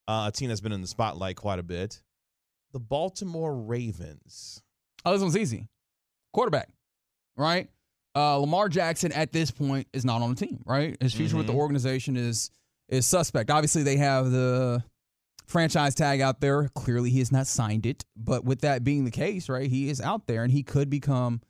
[0.06, 2.02] Uh, a team that's been in the spotlight quite a bit.
[2.72, 4.62] The Baltimore Ravens.
[5.04, 5.68] Oh, this one's easy.
[6.32, 6.68] Quarterback,
[7.36, 7.68] right?
[8.16, 10.96] Uh, Lamar Jackson at this point is not on the team, right?
[11.00, 11.56] His future with the Mhm.
[11.58, 12.50] organization is
[12.88, 13.50] is suspect.
[13.50, 14.82] Obviously, they have the
[15.48, 16.68] franchise tag out there.
[16.68, 18.04] Clearly, he has not signed it.
[18.16, 21.40] But with that being the case, right, he is out there and he could become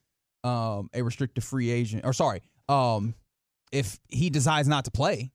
[0.44, 2.06] um, a restricted free agent.
[2.06, 3.14] Or sorry, um,
[3.72, 5.32] if he decides not to play,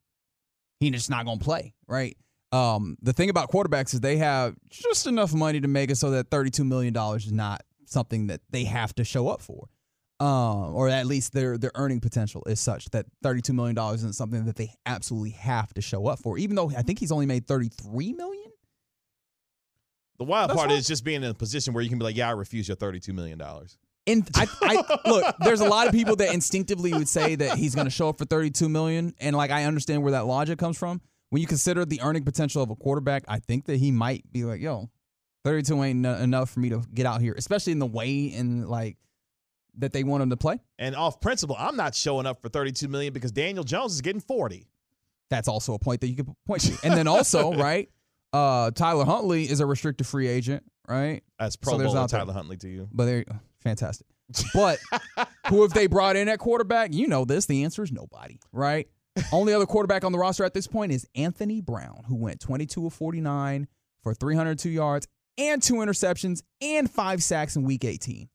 [0.80, 2.18] he's just not going to play, right?
[2.52, 6.12] Um, the thing about quarterbacks is they have just enough money to make it so
[6.12, 9.70] that $32 million is not something that they have to show up for.
[10.20, 14.46] Um, or at least their their earning potential is such that $32 million isn't something
[14.46, 17.48] that they absolutely have to show up for, even though I think he's only made
[17.48, 18.43] $33 million.
[20.18, 20.78] The wild That's part fine.
[20.78, 22.78] is just being in a position where you can be like, yeah, I refuse your
[22.78, 23.42] $32 million.
[24.06, 27.74] And I, I look, there's a lot of people that instinctively would say that he's
[27.74, 30.78] going to show up for 32 million, and like I understand where that logic comes
[30.78, 31.02] from.
[31.30, 34.44] When you consider the earning potential of a quarterback, I think that he might be
[34.44, 34.90] like, "Yo,
[35.46, 38.70] 32 ain't n- enough for me to get out here," especially in the way and
[38.70, 38.98] like
[39.80, 40.60] that they want him to play.
[40.78, 44.22] And off principle, I'm not showing up for 32 million because Daniel Jones is getting
[44.22, 44.68] 40.
[45.30, 46.78] That's also a point that you could point to.
[46.84, 47.90] And then also, right,
[48.34, 51.22] uh, Tyler Huntley is a restricted free agent, right?
[51.40, 52.20] That's So Pro there's Bowler there.
[52.20, 52.90] Tyler Huntley to you.
[52.92, 53.26] But they
[53.62, 54.08] fantastic.
[54.54, 54.80] But
[55.50, 56.94] who have they brought in at quarterback?
[56.94, 57.46] You know this.
[57.46, 58.88] The answer is nobody, right?
[59.32, 62.88] Only other quarterback on the roster at this point is Anthony Brown, who went 22
[62.88, 63.68] of 49
[64.02, 68.28] for 302 yards and two interceptions and five sacks in week 18.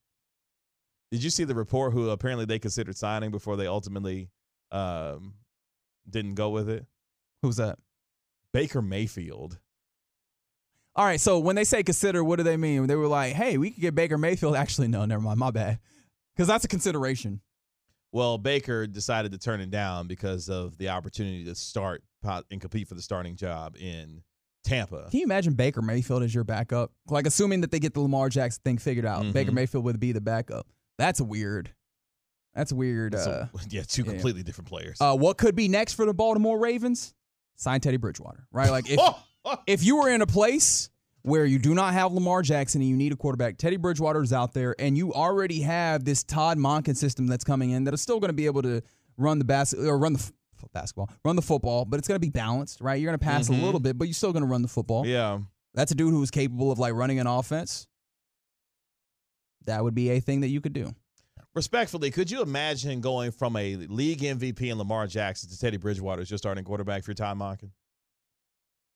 [1.11, 4.29] Did you see the report who apparently they considered signing before they ultimately
[4.71, 5.35] um,
[6.09, 6.87] didn't go with it?
[7.43, 7.79] Who's that?
[8.53, 9.59] Baker Mayfield.
[10.99, 12.89] All right, so when they say consider, what do they mean?
[12.89, 14.57] They were like, hey, we could get Baker Mayfield.
[14.57, 15.39] Actually, no, never mind.
[15.39, 15.79] My bad.
[16.35, 17.41] Because that's a consideration.
[18.11, 22.03] Well, Baker decided to turn it down because of the opportunity to start
[22.51, 24.23] and compete for the starting job in
[24.65, 25.07] Tampa.
[25.11, 26.91] Can you imagine Baker Mayfield as your backup?
[27.09, 29.55] Like, assuming that they get the Lamar Jackson thing figured out, Baker Mhm.
[29.55, 30.67] Mayfield would be the backup.
[30.99, 31.71] That's a weird.
[32.55, 33.15] That's a weird.
[33.15, 34.11] Uh, yeah, two yeah.
[34.11, 34.97] completely different players.
[35.01, 37.15] uh, what could be next for the Baltimore Ravens?
[37.55, 38.71] Sign Teddy Bridgewater, right?
[38.71, 38.99] Like if
[39.67, 40.91] if you were in a place
[41.23, 44.33] where you do not have Lamar Jackson and you need a quarterback, Teddy Bridgewater is
[44.33, 48.01] out there, and you already have this Todd Monken system that's coming in that is
[48.01, 48.83] still going to be able to
[49.17, 50.33] run the bas- or run the f-
[50.73, 53.01] basketball, run the football, but it's going to be balanced, right?
[53.01, 53.61] You're going to pass Mhm.
[53.61, 55.07] a little bit, but you're still going to run the football.
[55.07, 55.39] yeah.
[55.75, 57.87] That's a dude who is capable of like running an offense.
[59.67, 60.95] That would be a thing that you could do.
[61.55, 66.23] Respectfully, could you imagine going from a league MVP and Lamar Jackson to Teddy Bridgewater
[66.23, 67.73] as your starting quarterback for your time mocking?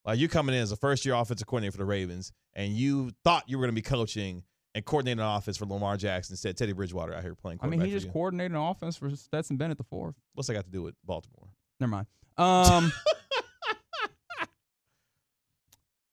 [0.05, 3.11] Like you coming in as a first year offensive coordinator for the Ravens, and you
[3.25, 4.43] thought you were going to be coaching
[4.75, 6.57] and coordinating an offense for Lamar Jackson instead.
[6.57, 9.79] Teddy Bridgewater out here playing I mean, he just coordinated an offense for Stetson Bennett
[9.79, 10.17] the fourth.
[10.35, 11.49] What's that got to do with Baltimore?
[11.79, 12.07] Never mind.
[12.39, 12.93] Um,
[14.39, 14.47] how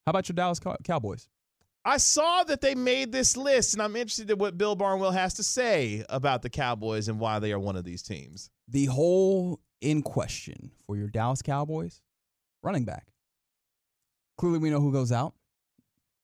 [0.07, 1.27] about your Dallas Cow- Cowboys?
[1.85, 5.35] I saw that they made this list, and I'm interested in what Bill Barnwell has
[5.35, 8.49] to say about the Cowboys and why they are one of these teams.
[8.67, 12.01] The whole in question for your Dallas Cowboys
[12.61, 13.07] running back.
[14.39, 15.33] Clearly, we know who goes out.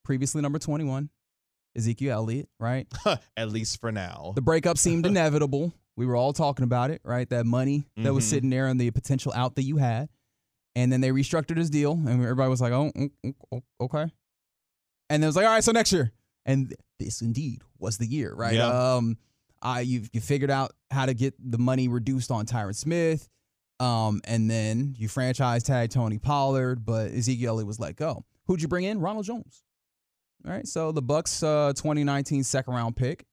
[0.05, 1.09] Previously, number 21,
[1.75, 2.87] Ezekiel Elliott, right?
[3.37, 4.31] At least for now.
[4.35, 5.73] The breakup seemed inevitable.
[5.97, 7.29] We were all talking about it, right?
[7.29, 8.29] That money that was Mhm.
[8.29, 10.07] sitting there and the potential out that you had.
[10.77, 14.11] And then they restructured his deal, and everybody was like, oh, mm, mm, oh, okay.
[15.09, 16.11] And it was like, all right, so next year.
[16.45, 18.55] And this indeed was the year, right?
[18.55, 18.95] Yeah.
[18.95, 19.17] Um,
[19.61, 23.27] I you you figured out how to get the money reduced on Tyron Smith.
[23.79, 28.23] Um, and then you franchise tag Tony Pollard, but Ezekiel Elliott was let go.
[28.47, 28.99] Who'd you bring in?
[29.01, 29.63] Ronald Jones.
[30.45, 30.65] All right.
[30.67, 33.25] So the Bucs uh 2019 second round pick.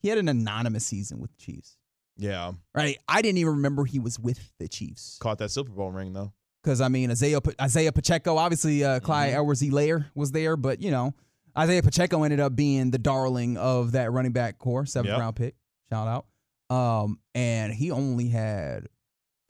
[0.00, 1.76] He had an anonymous season with the Chiefs.
[2.16, 2.52] yeah.
[2.74, 2.98] Right.
[3.08, 5.18] I didn't even remember he was with the Chiefs.
[5.20, 6.32] Caught that Super Bowl ring, though.
[6.62, 9.36] Because I mean Isaiah Isaiah Pacheco, obviously uh, Clyde Mhm.
[9.36, 11.14] Edwards-Helaire was there, but you know,
[11.56, 15.20] Isaiah Pacheco ended up being the darling of that running back core, seventh Yep.
[15.20, 15.54] round pick.
[15.90, 16.26] Shout out.
[16.74, 18.88] Um, and he only had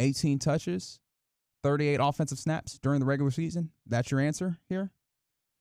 [0.01, 0.99] 18 touches,
[1.63, 3.71] 38 offensive snaps during the regular season.
[3.87, 4.91] That's your answer here?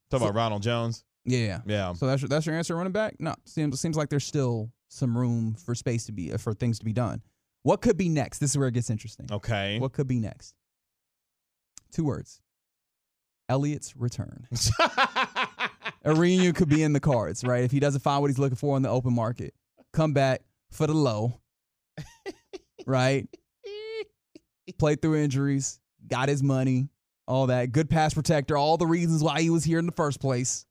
[0.10, 1.04] Talk So- about Ronald Jones.
[1.26, 1.60] Yeah.
[1.68, 1.94] Yeah.
[1.94, 3.16] So that's your, that's your answer, running back?
[3.20, 6.86] No, seems seems like there's still some room for space to be for things to
[6.86, 7.22] be done.
[7.64, 8.40] What could be next?
[8.40, 9.28] This is where it gets interesting.
[9.32, 9.78] Okay.
[9.80, 10.56] What could be next?
[11.92, 12.42] Two words.
[13.50, 14.48] Elliott's return.
[16.06, 17.64] A reunion could be in the cards, right?
[17.64, 19.54] If he doesn't find what he's looking for in the open market,
[19.92, 21.42] come back for the low,
[22.88, 23.28] right?
[24.78, 26.90] Play through injuries, got his money,
[27.28, 27.72] all that.
[27.72, 30.66] Good pass protector, all the reasons why he was here in the first place.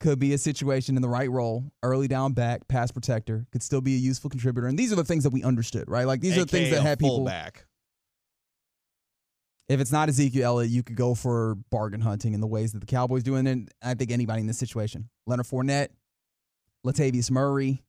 [0.00, 3.80] Could be a situation in the right role, early down back, pass protector, could still
[3.80, 4.66] be a useful contributor.
[4.66, 6.08] And these are the things that we understood, right?
[6.08, 7.18] Like these are the things that had people.
[7.18, 7.66] fullback.
[9.68, 12.80] If it's not Ezekiel Elliott, you could go for bargain hunting in the ways that
[12.80, 13.36] the Cowboys do.
[13.36, 15.88] And then I think anybody in this situation Leonard Fournette,
[16.84, 17.84] Latavius Murray,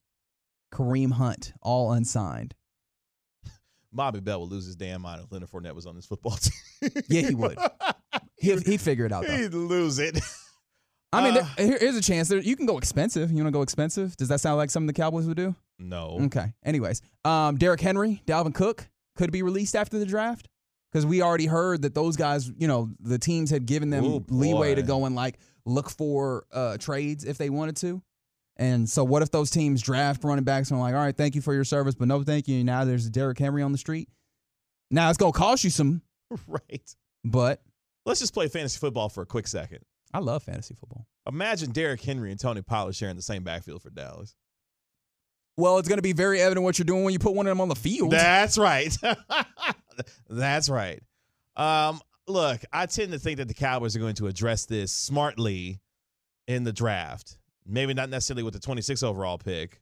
[0.72, 2.54] Kareem Hunt, all unsigned.
[3.94, 6.38] Bobby Belt would lose his damn mind if Leonard Fournette was on this football
[6.82, 6.92] team.
[7.10, 7.58] Yeah, he would.
[8.38, 9.38] He'd, he'd figure it out though.
[9.38, 10.20] He'd lose it.
[11.14, 12.28] I mean, Uh, there, here's a chance.
[12.28, 13.30] There, you can go expensive.
[13.32, 14.18] You want to go expensive?
[14.18, 15.56] Does that sound like something the Cowboys would do?
[15.80, 16.18] no.
[16.24, 16.54] Okay.
[16.66, 20.50] Anyways, um, Derrick Henry, Dalvin Cook could be released after the draft
[20.92, 24.26] because we already heard that those guys, you know, the teams had given them Ooh,
[24.30, 28.02] leeway to go and like look for uh, trades if they wanted to.
[28.58, 31.34] And so, what if those teams draft running backs and are like, all right, thank
[31.36, 32.64] you for your service, but no, thank you.
[32.64, 34.10] Now there's Derrick Henry on the street.
[34.92, 36.02] Now it's gonna cost you some,
[36.48, 36.96] Right.
[37.24, 37.62] but
[38.06, 39.80] Let's just play fantasy football for a quick second.
[40.14, 41.08] I love fantasy football.
[41.28, 44.36] Imagine Derrick Henry and Tony Pollard sharing the same backfield for Dallas.
[45.58, 47.62] Well, it's gonna be very evident what you're doing when you put one of them
[47.62, 48.12] on the field.
[48.12, 48.96] That's right.
[50.30, 51.02] That's right.
[51.56, 55.80] Um, look, I tend to think that the Cowboys are going to address this smartly
[56.48, 57.38] in the draft.
[57.66, 59.82] Maybe not necessarily with the 26 overall pick,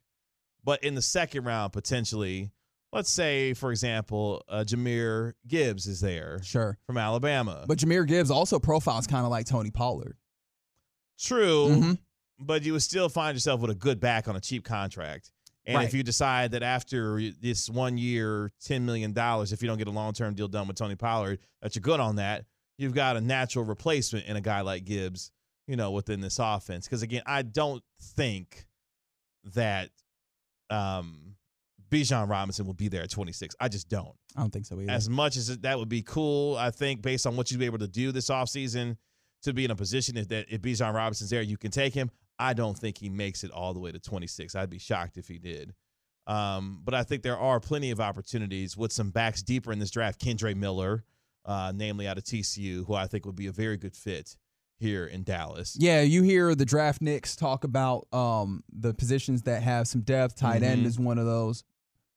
[0.64, 2.50] but in the second round, potentially.
[2.92, 6.76] Let's say, for example, uh, Jahmyr Gibbs is there sure.
[6.86, 7.64] from Alabama.
[7.66, 10.16] But Jahmyr Gibbs also profiles kind of like Tony Pollard.
[11.18, 11.98] True, Mhm.
[12.38, 15.30] but you would still find yourself with a good back on a cheap contract.
[15.64, 19.86] And if you decide that after this one year, $10 million, if you don't get
[19.86, 22.46] a long term deal done with Tony Pollard, that you're good on that,
[22.78, 25.30] you've got a natural replacement in a guy like Gibbs,
[25.66, 26.86] you know, within this offense.
[26.86, 28.66] Because again, I don't think
[29.54, 29.90] that
[30.70, 31.36] um,
[31.90, 33.54] Bijan Robinson will be there at 26.
[33.60, 34.14] I just don't.
[34.36, 34.90] I don't think so either.
[34.90, 37.78] As much as that would be cool, I think based on what you'd be able
[37.78, 38.96] to do this offseason
[39.42, 42.10] to be in a position if that if Bijan Robinson's there, you can take him.
[42.38, 44.54] I don't think he makes it all the way to 26.
[44.54, 45.74] I'd be shocked if he did.
[46.26, 49.90] Um, but I think there are plenty of opportunities with some backs deeper in this
[49.90, 50.20] draft.
[50.20, 51.04] Kendre Miller,
[51.44, 54.36] uh, namely out of TCU, who I think would be a very good fit
[54.82, 55.76] here in Dallas.
[55.80, 60.36] Yeah, you hear the draftniks talk about um, the positions that have some depth.
[60.36, 60.86] Tight end Mhm.
[60.86, 61.64] is one of those.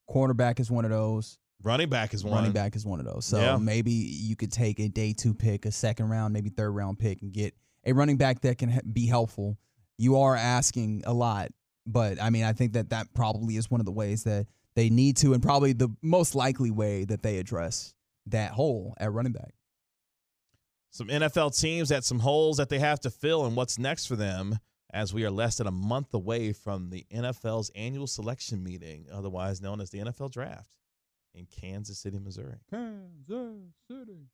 [0.10, 1.38] Cornerback is one of those.
[1.63, 2.34] Running back is one.
[2.34, 3.25] Running back is one of those.
[3.25, 3.58] So Yeah.
[3.58, 7.21] maybe you could take a day two pick, a second round, maybe third round pick,
[7.21, 9.58] and get a running back that can be helpful.
[9.97, 11.51] You are asking a lot,
[11.88, 14.89] but I mean, I think that that probably is one of the ways that they
[14.89, 17.93] need to, and probably the most likely way that they address
[18.28, 19.54] that hole at running back.
[20.95, 24.15] Some NFL teams at some holes that they have to fill and what's next for
[24.15, 24.60] them
[24.93, 29.62] as we are less than a month away from the NFL's annual selection meeting, otherwise
[29.62, 30.69] known as the NFL Draft
[31.34, 32.60] in Kansas City, Missouri.
[32.71, 34.29] Kansas City.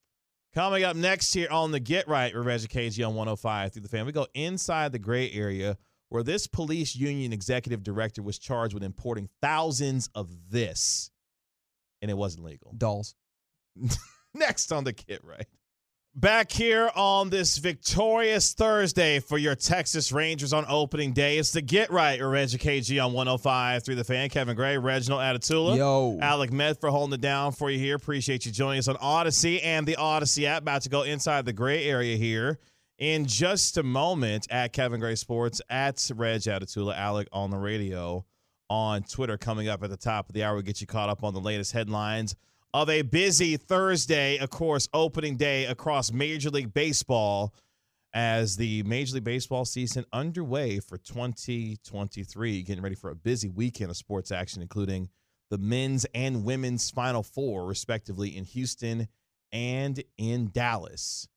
[0.53, 3.89] Coming up next here on the Get Right with Reggie KG on 105 through the
[3.89, 8.75] fan, we go inside the gray area where this police union executive director was charged
[8.75, 11.09] with importing thousands of this,
[12.03, 12.71] and it wasn't legal.
[12.77, 13.15] Dolls.
[14.35, 15.47] Next on the Get Right.
[16.13, 21.37] Back here on this victorious Thursday for your Texas Rangers on opening day.
[21.37, 24.27] It's the Get Right or Reggie KG on 105 through the fan.
[24.27, 25.77] Kevin Gray, Reginald Atatula.
[25.77, 26.19] Yo.
[26.21, 27.95] Alec Medford holding it down for you here.
[27.95, 30.63] Appreciate you joining us on Audacy and the Audacy app.
[30.63, 32.59] About to go inside the gray area here
[32.97, 38.25] in just a moment at Kevin Gray Sports, at Reg Atatula, Alec on the radio,
[38.69, 39.37] on Twitter.
[39.37, 41.39] Coming up at the top of the hour, we get you caught up on the
[41.39, 42.35] latest headlines
[42.73, 47.53] of a busy Thursday, of course, opening day across Major League Baseball
[48.13, 52.63] as the Major League Baseball season underway for 2023.
[52.63, 55.09] Getting ready for a busy weekend of sports action, including
[55.49, 59.07] the men's and women's Final Four, respectively, in Houston
[59.51, 61.27] and in Dallas.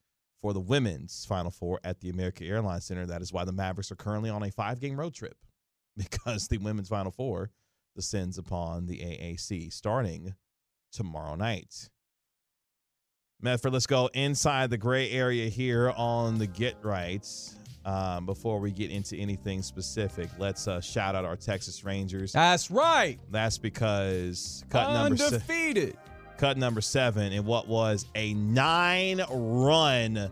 [0.40, 3.90] For the women's Final Four at the American Airlines Center, that is why the Mavericks
[3.90, 5.38] are currently on a five game road trip
[5.96, 7.50] because the women's Final Four
[7.96, 10.34] descends upon the AAC starting
[10.94, 11.90] tomorrow night.
[13.40, 17.26] Medford, let's go inside the gray area here on the Get Right.
[17.84, 22.32] Um, before we get into anything specific, let's uh, shout out our Texas Rangers.
[22.32, 23.18] That's right.
[23.30, 25.98] That's because cut number se- Undefeated.
[26.38, 30.30] cut number seven in what was a nine run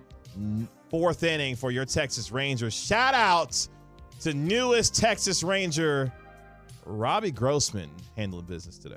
[0.88, 2.72] fourth inning for your Texas Rangers.
[2.72, 3.68] Shout out
[4.20, 6.10] to newest Texas Ranger
[6.86, 8.96] Robbie Grossman handling business today.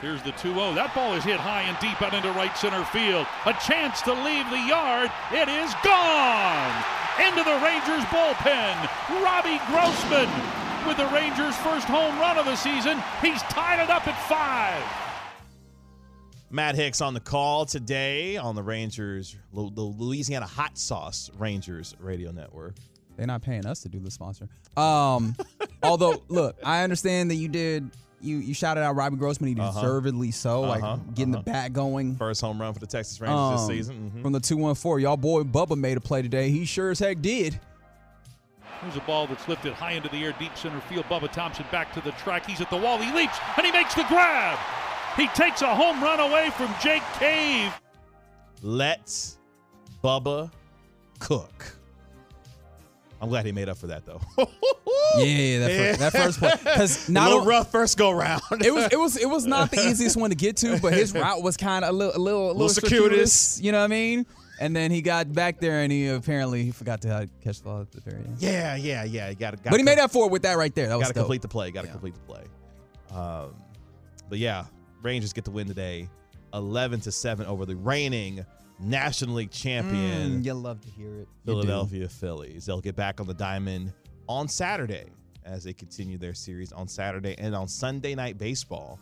[0.00, 0.74] Here's the 2 0.
[0.74, 3.26] That ball is hit high and deep out into right center field.
[3.46, 5.10] A chance to leave the yard.
[5.32, 6.72] It is gone.
[7.20, 8.74] Into the Rangers bullpen.
[9.20, 10.30] Robbie Grossman
[10.86, 13.02] with the Rangers' first home run of the season.
[13.20, 14.82] He's tied it up at five.
[16.50, 22.32] Matt Hicks on the call today on the Rangers, the Louisiana Hot Sauce Rangers radio
[22.32, 22.74] network.
[23.16, 24.48] They're not paying us to do the sponsor.
[24.76, 25.36] Um,
[25.82, 27.90] although, look, I understand that you did.
[28.20, 29.54] You you shouted out Robbie Grossman.
[29.54, 29.80] He Uh-huh.
[29.80, 31.42] deservedly so, Uh-huh, like getting uh-huh.
[31.44, 32.16] the bat going.
[32.16, 34.12] First home run for the Texas Rangers Um, this season.
[34.14, 34.22] Mhm.
[34.22, 36.50] From the two one four, y'all boy Bubba made a play today.
[36.50, 37.58] He sure as heck did.
[38.82, 41.04] Here's a ball that's lifted high into the air, deep center field.
[41.06, 42.46] Bubba Thompson back to the track.
[42.46, 42.96] He's at the wall.
[42.98, 44.58] He leaps and he makes the grab.
[45.16, 47.72] He takes a home run away from Jake Cave.
[48.62, 49.38] Let's
[50.02, 50.50] Bubba
[51.18, 51.76] cook.
[53.20, 54.20] I'm glad he made up for that though.
[55.18, 55.92] Yeah, that, Yeah.
[55.96, 58.42] First, that first play because a not little o- rough first go round.
[58.64, 61.12] it was it was it was not the easiest one to get to, but his
[61.12, 63.60] route was kind of a little a little, a little, Little circuitous, circuitous.
[63.60, 64.26] You know what I mean?
[64.60, 67.80] And then he got back there and he apparently he forgot to catch the ball
[67.80, 68.36] at the very end.
[68.38, 69.30] yeah, yeah, yeah.
[69.30, 69.58] You got to.
[69.70, 70.86] But he made up for it with that right there.
[70.88, 71.22] That was Got to dope.
[71.24, 71.70] complete the play.
[71.72, 71.92] Got to Yeah.
[71.92, 72.44] complete the play.
[73.18, 73.54] Um,
[74.28, 74.64] but yeah,
[75.02, 76.08] Rangers get the win today,
[76.54, 78.44] eleven to seven over the reigning
[78.80, 81.28] National League champion Mm, you love to hear it.
[81.44, 82.64] Philadelphia Phillies.
[82.66, 83.92] They'll get back on the diamond
[84.28, 85.06] on Saturday
[85.44, 88.98] as they continue their series on Saturday and on Sunday Night Baseball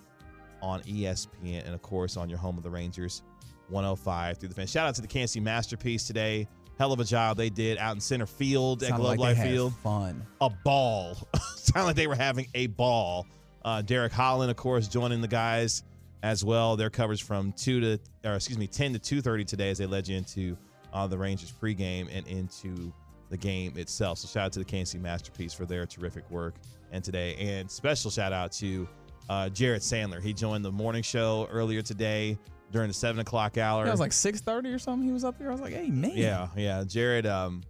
[0.62, 3.22] on ESPN and of course on your home of the Rangers
[3.68, 4.66] 105 through the fan.
[4.66, 6.49] Shout out to the Kansas City Masterpiece today.
[6.79, 9.47] Hell of a job they did out in center field at Sounded Globe like Life
[9.47, 10.24] Field Fun.
[10.41, 11.16] a ball.
[11.57, 13.26] Sound like they were having a ball.
[13.64, 15.83] Uh, Derek Holland, of course, joining the guys
[16.22, 16.76] as well.
[16.76, 19.86] Their coverage from two to, or excuse me, ten to two thirty today as they
[19.86, 20.56] led you into
[20.92, 22.92] uh, the Rangers pregame and into
[23.30, 24.18] the game itself.
[24.18, 26.54] So shout out to the Kansas City Masterpiece for their terrific work
[26.92, 28.88] and today, and special shout out to
[29.28, 30.22] uh, Jared Sandler.
[30.22, 32.38] He joined the morning show earlier today
[32.72, 33.86] during the seven o'clock hour.
[33.86, 35.06] It was like six thirty or something.
[35.06, 35.48] He was up here.
[35.48, 36.12] I was like, hey man.
[36.14, 36.84] yeah, yeah.
[36.86, 37.62] Jared, um,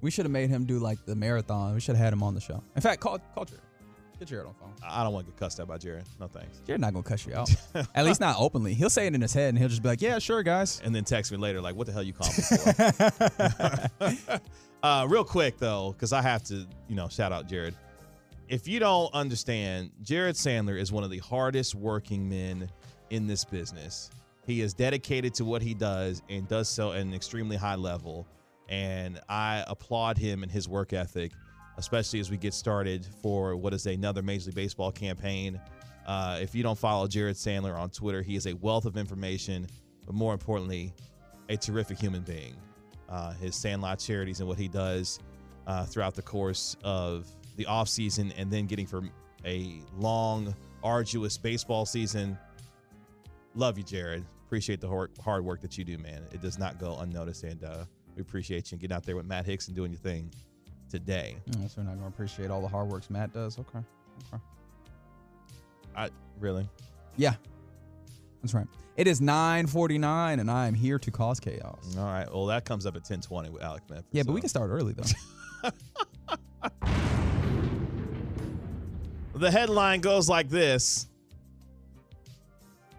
[0.00, 1.74] We should have made him do like the marathon.
[1.74, 2.62] We should have had him on the show.
[2.74, 3.62] In fact, call call Jared.
[4.18, 4.72] Get Jared on the phone.
[4.88, 6.04] I don't want to get cussed out by Jared.
[6.20, 6.60] No thanks.
[6.66, 7.50] Jared not gonna cuss you out.
[7.94, 8.74] At least not openly.
[8.74, 10.80] He'll say it in his head and he'll just be like, yeah, sure, guys.
[10.84, 12.34] and then text me later like, "What the hell you call me
[14.30, 14.40] for?"
[14.82, 17.74] uh, real quick though, because I have to, you know, shout out Jared.
[18.48, 22.70] If you don't understand, Jared Sandler is one of the hardest working men
[23.10, 24.10] in this business.
[24.46, 28.26] He is dedicated to what he does and does so at an extremely high level.
[28.68, 31.32] And I applaud him and his work ethic,
[31.76, 35.60] especially as we get started for what is another Major League Baseball campaign.
[36.06, 39.66] Uh, if you don't follow Jared Sandler on Twitter, he is a wealth of information,
[40.06, 40.92] but more importantly,
[41.48, 42.54] a terrific human being.
[43.08, 45.18] Uh, his Sandlot charities and what he does
[45.66, 49.02] uh, throughout the course of the offseason and then getting for
[49.44, 52.38] a long, arduous baseball season.
[53.54, 54.24] Love you, Jared.
[54.46, 56.22] Appreciate the hard, hard work that you do, man.
[56.32, 59.46] It does not go unnoticed, and uh, we appreciate you getting out there with Matt
[59.46, 60.30] Hicks and doing your thing
[60.94, 61.36] today.
[61.50, 63.58] Mm, so we're not gonna appreciate all the hard works Matt does.
[63.58, 63.80] Okay.
[64.32, 64.42] Okay.
[65.96, 66.68] I really.
[67.16, 67.34] Yeah.
[68.42, 68.66] That's right.
[68.96, 71.96] It is 949 and I am here to cause chaos.
[71.98, 72.32] All right.
[72.32, 74.06] Well, that comes up at 1020 with Alec Medford.
[74.12, 75.70] Yeah, but we can start early though.
[79.36, 81.08] The headline goes like this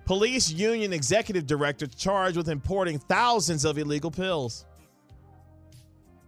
[0.05, 4.65] Police Union Executive Director charged with importing thousands of illegal pills.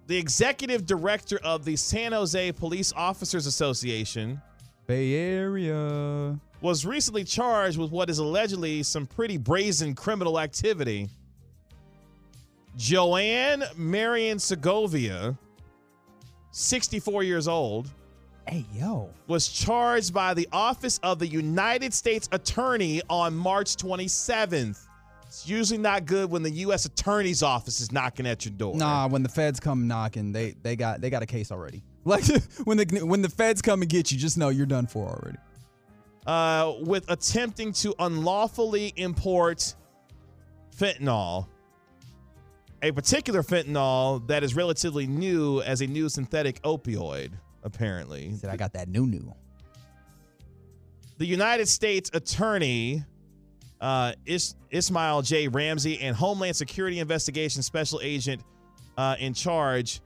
[0.08, 4.42] The executive director of the San Jose Police Officers Association
[4.88, 6.40] Bay Area.
[6.62, 11.10] was recently charged with what is allegedly some pretty brazen criminal activity.
[12.78, 15.38] Joanne Marion Segovia,
[16.52, 17.90] 64 years old,
[18.48, 19.10] Hey yo.
[19.28, 24.87] was charged by the Office of the United States Attorney on March 27th.
[25.28, 26.86] It's usually not good when the U.S.
[26.86, 28.76] Attorney's Office is knocking at your door.
[28.76, 31.84] Nah, when the feds come knocking, they they got they got a case already.
[32.08, 32.24] Like
[32.64, 35.38] when the when the feds come and get you, just know you're done for already.
[36.26, 39.76] Uh, with attempting to unlawfully import
[40.74, 41.48] fentanyl,
[42.82, 47.32] a particular fentanyl that is relatively new as a new synthetic opioid,
[47.64, 48.34] apparently.
[48.38, 49.34] Said I got that new new.
[51.18, 53.04] the United States Attorney
[53.82, 55.48] uh, Is- Ismail J.
[55.48, 58.42] Ramsey and Homeland Security Investigation Special Agent
[58.98, 60.02] uh, in charge,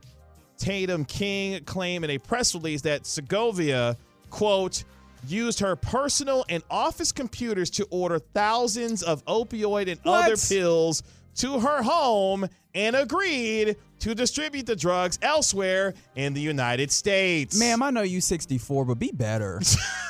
[0.58, 3.96] Tatum King, claim in a press release that Segovia,
[4.30, 4.84] quote,
[5.28, 10.24] used her personal and office computers to order thousands of opioid and What?
[10.26, 11.02] other pills
[11.36, 17.58] to her home and agreed to distribute the drugs elsewhere in the United States.
[17.58, 19.60] Ma'am, I know you 64, but be better.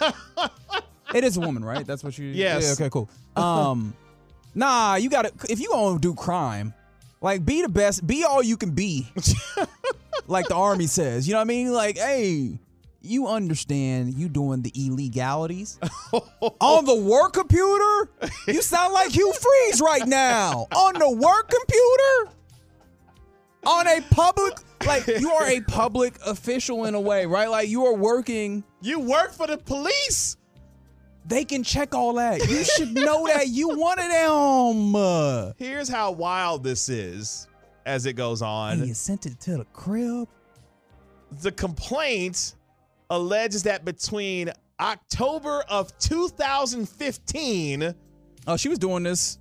[1.15, 1.87] it is a woman, right?
[1.87, 2.27] That's what you.
[2.27, 2.65] Yes.
[2.65, 3.09] Yeah, okay, cool.
[3.37, 3.95] Um,
[4.55, 5.33] nah, you gotta.
[5.49, 6.75] If you gonna do crime,
[7.21, 9.07] like be the best, be all you can be.
[10.27, 11.73] like the army says, you know what I mean?
[11.73, 12.59] Like, hey,
[13.01, 15.79] you understand you doing the illegalities
[16.61, 18.11] on the work computer?
[18.47, 22.37] You sound like Hugh Freeze right now on the work computer
[23.65, 24.55] on a public
[24.87, 27.49] like you are a public official in a way, right?
[27.49, 28.65] Like you are working.
[28.81, 30.37] You work for the police.
[31.25, 32.49] They can check all that.
[32.49, 35.55] You should know that you one of them.
[35.59, 37.47] Here's how wild this is
[37.87, 38.85] as it goes on.
[38.87, 40.29] You sent it to the crib.
[41.43, 42.55] The complaint
[43.11, 44.51] alleges that between
[44.81, 47.95] October of 2015
[48.47, 49.39] Oh, she was doing this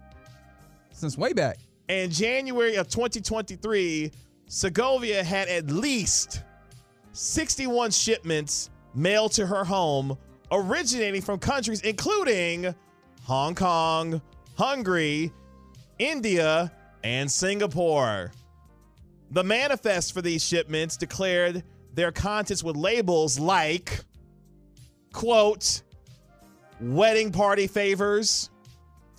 [0.91, 1.57] since way back.
[1.89, 4.11] and January of 2023,
[4.47, 6.43] Segovia had at least
[7.13, 10.15] 61 shipments mailed to her home,
[10.51, 12.73] originating from countries including
[13.23, 14.21] Hong Kong,
[14.57, 15.31] Hungary,
[15.99, 16.71] India,
[17.03, 18.31] and Singapore.
[19.31, 23.99] The manifest for these shipments declared their contents with labels like,
[25.13, 25.83] quote,
[26.79, 28.49] wedding party favors,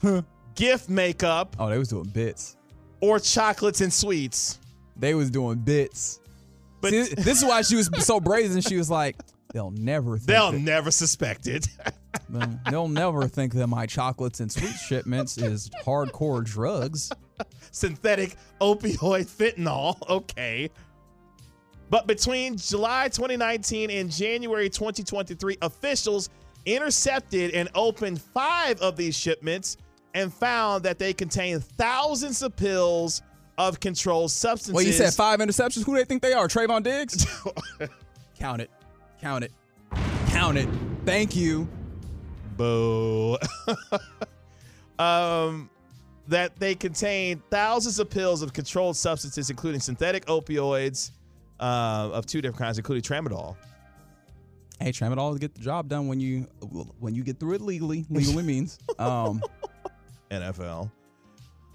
[0.55, 2.57] gift makeup, Oh, they was doing bits.
[3.01, 4.59] or chocolates and sweets.
[4.97, 6.20] They was doing bits.
[6.80, 8.61] But See, this is why she was so brazen.
[8.61, 9.16] She was like,
[9.53, 11.66] "They'll never, think they'll that- never suspect it.
[12.28, 17.11] they'll- they'll never think that my chocolates and sweet shipments is hardcore drugs."
[17.70, 19.96] Synthetic opioid fentanyl.
[20.09, 20.70] Okay.
[21.90, 26.30] But between July 2019 and January 2023, officials
[26.64, 29.76] intercepted and opened five of these shipments
[30.14, 33.20] and found that they contained thousands of pills
[33.59, 34.72] of controlled substances.
[34.74, 35.84] Well, you said five interceptions.
[35.84, 36.48] Who do they think they are?
[36.48, 37.26] Trevon Diggs?
[38.38, 38.70] Count it.
[39.23, 39.53] Count it.
[40.27, 40.68] Count it.
[41.07, 41.68] Thank you.
[42.57, 43.39] Boo.
[44.99, 45.70] um,
[46.27, 51.12] that they contain thousands of pills of controlled substances, including synthetic opioids
[51.61, 53.57] uh, of two different kinds, including tramadol.
[54.81, 56.49] Hey, tramadol get the job done when you
[56.99, 58.05] when you get through it legally.
[58.11, 58.79] Legally means.
[58.99, 59.41] Um,
[60.33, 60.91] NFL.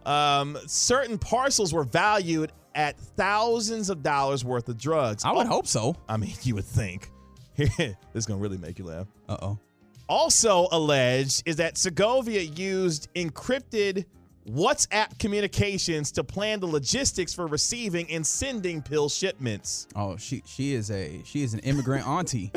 [0.06, 5.24] Um, certain parcels were valued at thousands of dollars worth of drugs.
[5.24, 5.96] I would Oh, hope so.
[6.10, 7.10] I mean, you would think.
[7.78, 9.08] this is gonna really make you laugh.
[9.28, 9.60] Uh oh.
[10.08, 14.06] also alleged is that Segovia used encrypted
[14.50, 19.88] WhatsApp communications to plan the logistics for receiving and sending pill shipments.
[19.96, 22.52] Oh, she she is a she is an immigrant auntie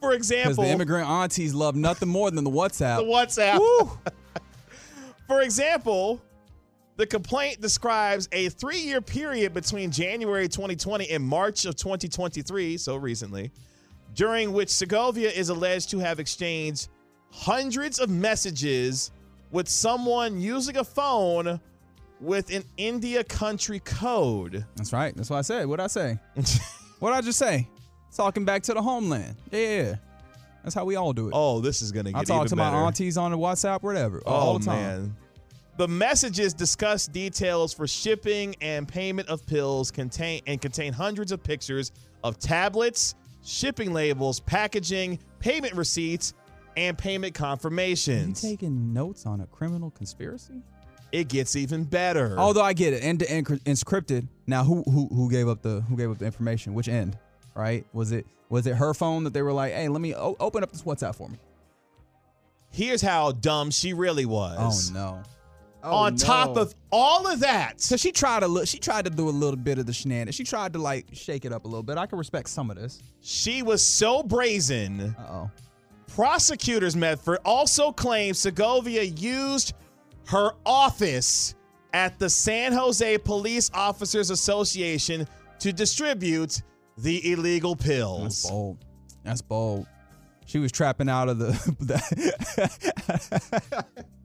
[0.00, 2.98] For because example, the immigrant aunties love nothing more than the WhatsApp.
[2.98, 3.98] the WhatsApp.
[5.26, 6.20] For example,
[6.96, 12.96] the complaint describes a three year period between January 2020 and March of 2023, so
[12.96, 13.50] recently,
[14.14, 16.88] during which Segovia is alleged to have exchanged
[17.30, 19.10] hundreds of messages
[19.50, 21.60] with someone using a phone
[22.20, 24.64] with an India country code.
[24.76, 25.16] That's right.
[25.16, 25.66] That's what I said.
[25.66, 26.18] What'd I say?
[26.98, 27.68] What'd I just say?
[28.14, 29.36] Talking back to the homeland.
[29.50, 29.96] Yeah.
[30.62, 31.32] That's how we all do it.
[31.34, 34.22] Oh, this is going to get I talk to my aunties on the WhatsApp, whatever,
[34.26, 34.76] Oh, all the time.
[34.76, 35.16] man.
[35.78, 41.42] The messages discuss details for shipping and payment of pills contain and contain hundreds of
[41.42, 41.92] pictures
[42.22, 43.14] of tablets,
[43.50, 46.34] shipping labels, packaging, payment receipts,
[46.76, 48.40] and payment You confirmations.
[48.40, 50.62] taking notes on a criminal conspiracy?
[51.12, 52.36] It gets even better.
[52.38, 54.28] Although I get it, end to end encrypted.
[54.46, 56.72] Now, who who who gave up the who gave up the information?
[56.74, 57.18] Which end?
[57.56, 57.84] Right?
[57.92, 60.62] Was it was it her phone that they were like, hey, let me o- open
[60.62, 61.38] up this WhatsApp for me?
[62.70, 64.56] Here's how dumb she really was.
[64.58, 64.92] Oh was.
[65.82, 65.96] Oh, no.
[65.96, 68.66] On top of all of that, So she tried to look.
[68.66, 70.34] She tried to do a little bit of the shenanigans.
[70.34, 71.96] She tried to like shake it up a little bit.
[71.96, 73.02] I can respect some of this.
[73.20, 75.14] she was so brazen.
[75.18, 75.50] Oh.
[76.08, 79.74] Prosecutors Medford also claim Segovia used
[80.26, 81.54] her office
[81.92, 85.26] at the San Jose Police Officers Association
[85.60, 86.62] to distribute
[86.98, 88.42] the illegal pills.
[88.42, 88.78] That's bold.
[89.24, 89.86] That's bold.
[90.46, 91.54] She was trapping out of the.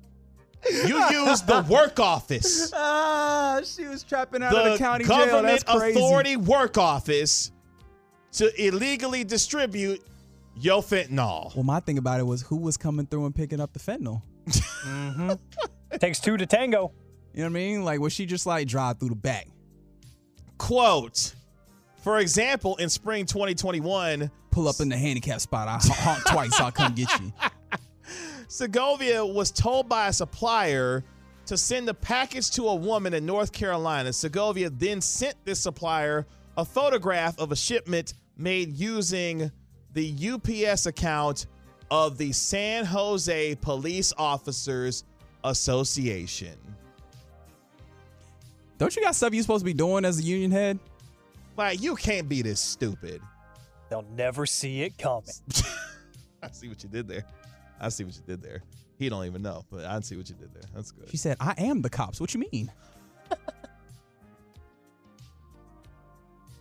[0.70, 5.18] You used the work office, ah, she was trapping out of the the county jail.
[5.18, 6.00] government That's crazy.
[6.00, 7.52] authority work office,
[8.34, 10.02] to illegally distribute
[10.56, 11.54] your fentanyl.
[11.56, 14.22] Well, my thing about it was who was coming through and picking up the fentanyl.
[16.00, 16.92] Takes two to tango.
[17.34, 17.84] You know what I mean?
[17.84, 19.48] Like, was she just like drive through the back?
[20.58, 21.36] Quote,
[22.02, 25.68] for example, in spring 2021, Pull up in the handicap spot.
[25.68, 26.58] I honk twice.
[26.62, 27.34] I'll come get you.
[28.56, 31.04] Segovia was told by a supplier
[31.46, 34.14] to send a package to a woman in North Carolina.
[34.14, 36.26] Segovia then sent this supplier
[36.56, 39.52] a photograph of a shipment made using
[39.92, 41.48] the UPS account
[41.92, 45.04] of the San Jose Police Officers
[45.44, 46.56] Association.
[48.78, 50.80] Don't you got stuff you supposed to be doing as a union head?
[51.58, 53.22] Like, you can't be this stupid.
[53.90, 55.26] They'll never see it coming.
[56.42, 57.26] I see what you did there.
[57.80, 58.62] I see what you did there.
[58.98, 60.64] He don't even know, but I see what you did there.
[60.74, 61.10] That's good.
[61.10, 62.72] She said, "I am the cops." What you mean?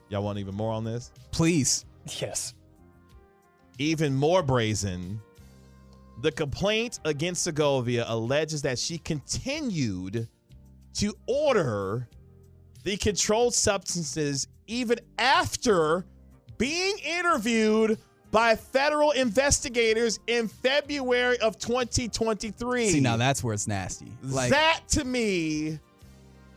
[0.09, 1.11] Y'all want even more on this?
[1.31, 1.85] Please.
[2.21, 2.55] Yes.
[3.79, 5.21] even more brazen.
[6.21, 10.29] The complaint against Segovia alleges that she continued
[10.95, 12.09] to order
[12.85, 16.05] the controlled substances even after
[16.57, 17.99] being interviewed
[18.35, 22.89] by federal investigators in February of 2023.
[22.89, 24.09] See, now that's where it's nasty.
[24.25, 25.79] Like that to me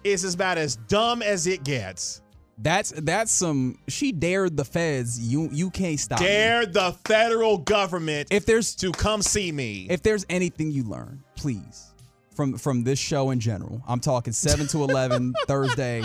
[0.03, 2.23] is about as dumb as it gets.
[2.57, 3.77] that's that's some.
[3.87, 5.19] She dared the feds.
[5.19, 6.19] You you can't stop.
[6.19, 6.25] me.
[6.25, 9.85] Dare the federal government If there's to come see me.
[9.87, 11.93] if there's anything you learn, please,
[12.33, 16.01] from from this show in general, I'm talking seven to eleven Thursday,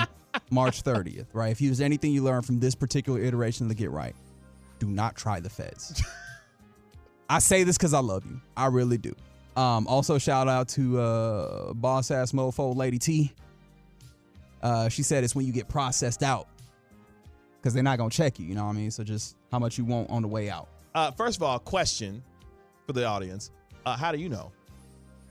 [0.50, 1.28] March 30th.
[1.32, 1.52] Right.
[1.52, 4.14] If there's anything you learn from this particular iteration of the Get Right,
[4.82, 6.02] do not try the feds.
[7.28, 8.40] I say this because I love you.
[8.56, 9.14] I really do.
[9.56, 13.32] Um, also, shout out to uh, boss ass mofo Lady T.
[14.60, 16.48] Uh, she said it's when you get processed out
[17.60, 18.46] because they're not gonna check you.
[18.46, 18.90] You know what I mean?
[18.90, 20.68] So just how much you want on the way out.
[20.94, 22.22] uh, first of all, question
[22.86, 23.50] for the audience:
[23.86, 24.50] uh, How do you know?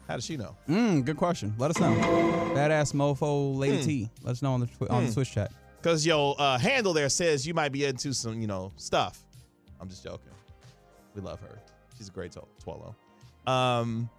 [0.08, 0.56] How does she know?
[0.70, 1.54] Mm, good question.
[1.58, 1.94] Let us know.
[2.56, 3.84] Badass mofo Lady Hmm.
[3.86, 4.10] T.
[4.24, 5.52] Let us know on the twi- on the Twitch chat.
[5.82, 9.24] Because your uh, handle there says you might be into some, you know, stuff.
[9.82, 10.32] I'm just joking.
[11.16, 11.60] We love her.
[11.98, 12.96] She's a great Twello.
[13.52, 14.10] Um,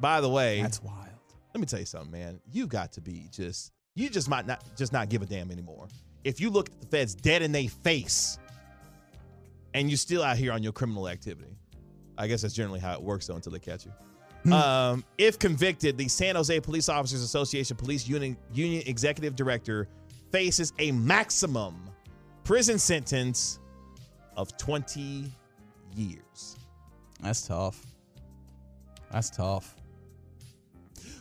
[0.00, 1.08] by the way, That's wild.
[1.54, 2.40] let me tell you something, man.
[2.52, 5.88] You've got to be just you just might not just not give a damn anymore.
[6.22, 8.38] If you look at the feds dead in their face
[9.74, 11.56] and you're still out here on your criminal activity.
[12.16, 14.52] I guess that's generally how it works though until they catch you.
[14.52, 19.88] Um, if convicted, the San Jose Police Officers Association Police Union, Union Executive Director
[20.32, 21.76] faces a maximum
[22.44, 23.58] prison sentence
[24.38, 25.30] of 20
[25.94, 26.56] years.
[27.20, 27.84] That's tough.
[29.10, 29.74] That's tough.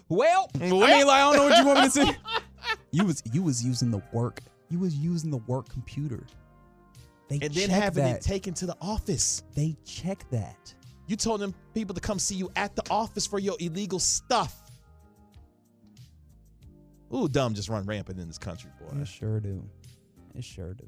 [0.08, 0.70] Well, I Well.
[0.80, 2.18] mean, like, I don't know what you want me to say.
[2.92, 4.40] You was you was using the work.
[4.70, 6.26] You was using the work computer.
[7.28, 8.18] They And then having that.
[8.18, 9.44] it taken to the office.
[9.56, 10.74] they check that.
[11.08, 14.62] You told them people to come see you at the office for your illegal stuff.
[17.14, 18.98] Ooh, dumb just run rampant in this country, boy.
[19.00, 19.64] It sure do.
[20.36, 20.88] It sure do.